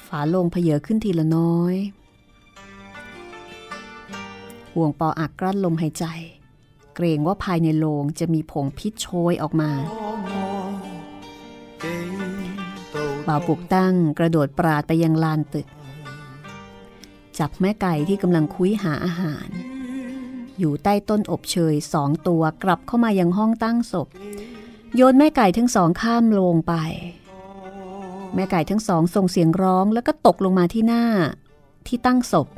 [0.07, 1.75] ฝาโลงเพเยอขึ้นทีละน้อย
[4.75, 6.05] ห่วงปออักกลั้นลมหายใจ
[6.95, 9.71] เกรงว่าภายในโลงจะมีผงพิษโชยออกมา
[13.31, 15.67] บ่าวปุกตั้ง กระโดดปราดไปยังลานตึก
[17.39, 19.49] จับแม่ไก่ที่กำลังคุยหาอาหาร
[20.59, 24.09] อยู่ใต้ต้นอบเชยสองตัวกลับเข้ามายังห้องตั้งศพ
[24.97, 26.75] โยนแม่ไก่ทั้งสองข้ามลงไป
[28.35, 31.05] แม่ไก่ทั้งสองส่งเสียงร้องแล้วก็ตกลงมาที่หน้า
[31.87, 32.49] ที่ตั้งศพ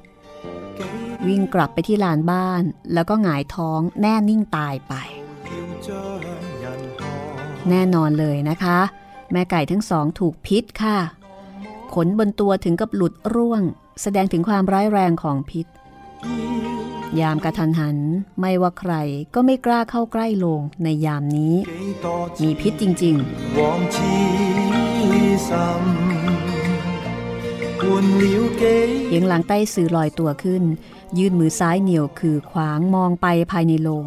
[1.27, 2.63] วิ่งกลับไปที่ลานบ้าน
[2.95, 4.95] แล้วก็หงายท้องแน่นิ่งตายไป
[7.71, 8.79] แน่นอนเลยนะคะ
[9.33, 10.99] แม่ไก่ทั้งสองถูกพิษค่ะ
[11.95, 13.63] ขนบนตัวถึงกับหลุดร่วง
[14.03, 15.67] แสดงถึงความร้ายแรงของพิษ
[17.21, 17.99] ยามกระทันหัน
[18.41, 18.93] ไม่ว่าใคร
[19.35, 21.55] ก็ไม่กล้าเข้าใกล้โลงในยามนี้
[22.43, 23.53] มีพิษจริง ๆ
[29.09, 30.63] เยียงหลังใต้สื่อลอยตัวขึ้น
[31.19, 34.07] ยื่นมือซ้ายเหนียวคือขวางมองไปภายในโลง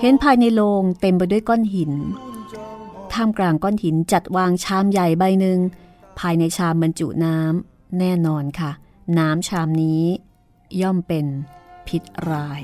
[0.00, 1.92] เห็นภายในโลงเต็มไปด้วยก้อนหิน
[3.14, 5.58] ท่ามกลางก้อนหินจัดวางชามใหญ่ใบหนึ่ง
[6.18, 8.70] ภายในชามบรรจุน้ำแน่นอนค่ะ
[9.18, 10.02] น้ำชามนี้
[10.80, 11.26] ย่อมเป็น
[11.86, 12.60] พิษร้าย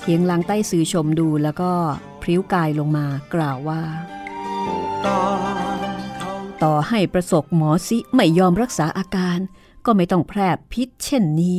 [0.00, 1.72] เพียงหลังใต้สื่อชมดูแล้วก็
[2.22, 3.82] พริ้วกายลงมากล่าวว่า
[6.62, 9.38] ต่อให้ประสบหมอซิไม่ยอมรักษาอาการ
[9.86, 11.58] ก็ไม่ต้องแพร่พิษเช่นนี้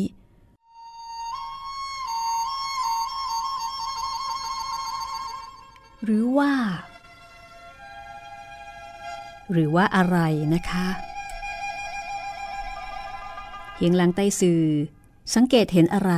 [6.05, 6.53] หรือว่า
[9.51, 10.17] หรือว่าอะไร
[10.53, 10.87] นะคะ
[13.75, 14.61] เฮียงหลังใต้สื่อ
[15.35, 16.13] สังเกตเห็นอะไร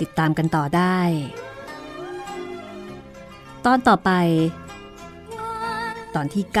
[0.00, 1.00] ติดตามกันต่อได้
[3.64, 4.10] ตอนต่อไป
[6.14, 6.54] ตอนที่ 95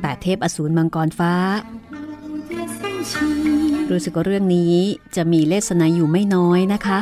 [0.00, 1.34] แปดเทพอสูรมังกรฟ้า
[3.90, 4.74] รู้สึกว่าเรื่องนี้
[5.16, 6.98] จะมีเลสนาอยู่ไม่น้อยนะคะ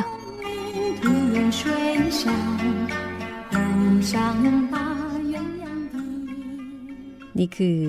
[7.37, 7.79] นี่คือ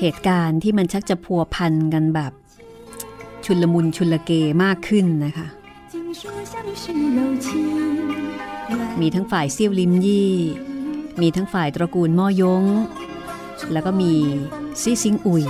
[0.00, 2.32] เหตุการณ์ที่มันชักจะพัวพันกันแบบ
[3.44, 4.30] ชุลมุนชุลเก
[4.64, 5.46] มากขึ้นนะคะ
[9.00, 10.34] มีทั้งฝ่ายเซี่ยวลิมยี่
[11.20, 12.64] มีทั้งฝ่ายตระกูลม่อยง
[13.72, 14.12] แล้วก็มี
[14.80, 15.44] ซีซิงอุย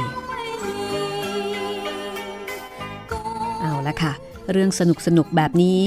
[4.03, 4.13] ค่ะ
[4.53, 5.83] เรื่องสนุกสนุกแบบนี้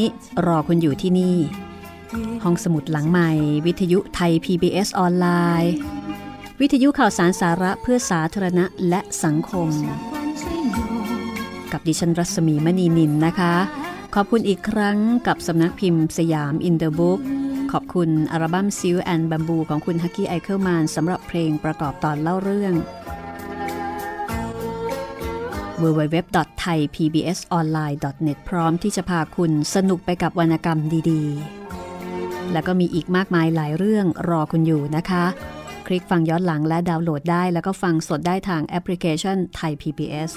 [0.45, 1.37] รอคุณอยู่ที่นี่
[2.43, 3.31] ห้องสมุดหลังใหม่
[3.65, 5.27] วิทยุไทย PBS ออนไล
[5.63, 5.73] น์
[6.61, 9.69] วิทยุข่าวสารสาระเพื่อสาธารณะและสังคม
[11.71, 13.53] กับดิฉันรัศมีมณีนินนะคะ
[14.15, 14.97] ขอบคุณอีกครั้ง
[15.27, 17.19] กับสำนักพิมพ์สยามอินเตอร์บุ๊ก
[17.71, 22.73] ขอบคุณอัลบั้ม Silk and Bamboo ของคุณฮักกี้ไอเคิลมานน์สำหรับเพลงประกอบตอนเล่าเรื่อง
[25.82, 30.78] www.thaipbsonline.net พร้อมที่จะพาคุณสนุกไปกับวรรณกรรม
[31.10, 35.24] ดีๆ แล้วก็มีอีกมากมายหลายเรื่องรอคุณอยู่นะคะ
[35.86, 40.30] คลิกฟังย้อนหลังและดาวน์โหลดได้ แล้วก็ฟังสดได้ทางแอปพลิเคชันไทย PBS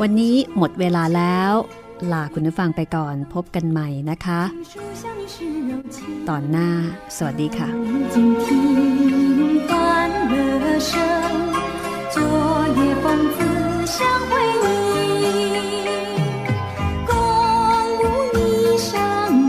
[0.00, 1.52] วันนี้หมดเวลาแล้ว
[2.12, 4.40] ลาคุณผู้ฟังไปก่อนพบกันใหม่นะคะ
[6.28, 6.68] ตอนหน้า
[7.16, 7.68] สวัสดีค่ะ
[12.14, 12.16] 昨
[12.78, 13.04] 夜风
[13.36, 13.55] 子
[13.87, 14.67] 相会你，
[17.07, 17.09] 共
[17.99, 18.01] 舞
[18.33, 18.37] 霓
[18.77, 18.91] 裳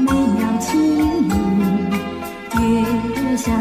[0.05, 0.71] 美妙情
[2.55, 2.57] 意，
[3.17, 3.61] 月下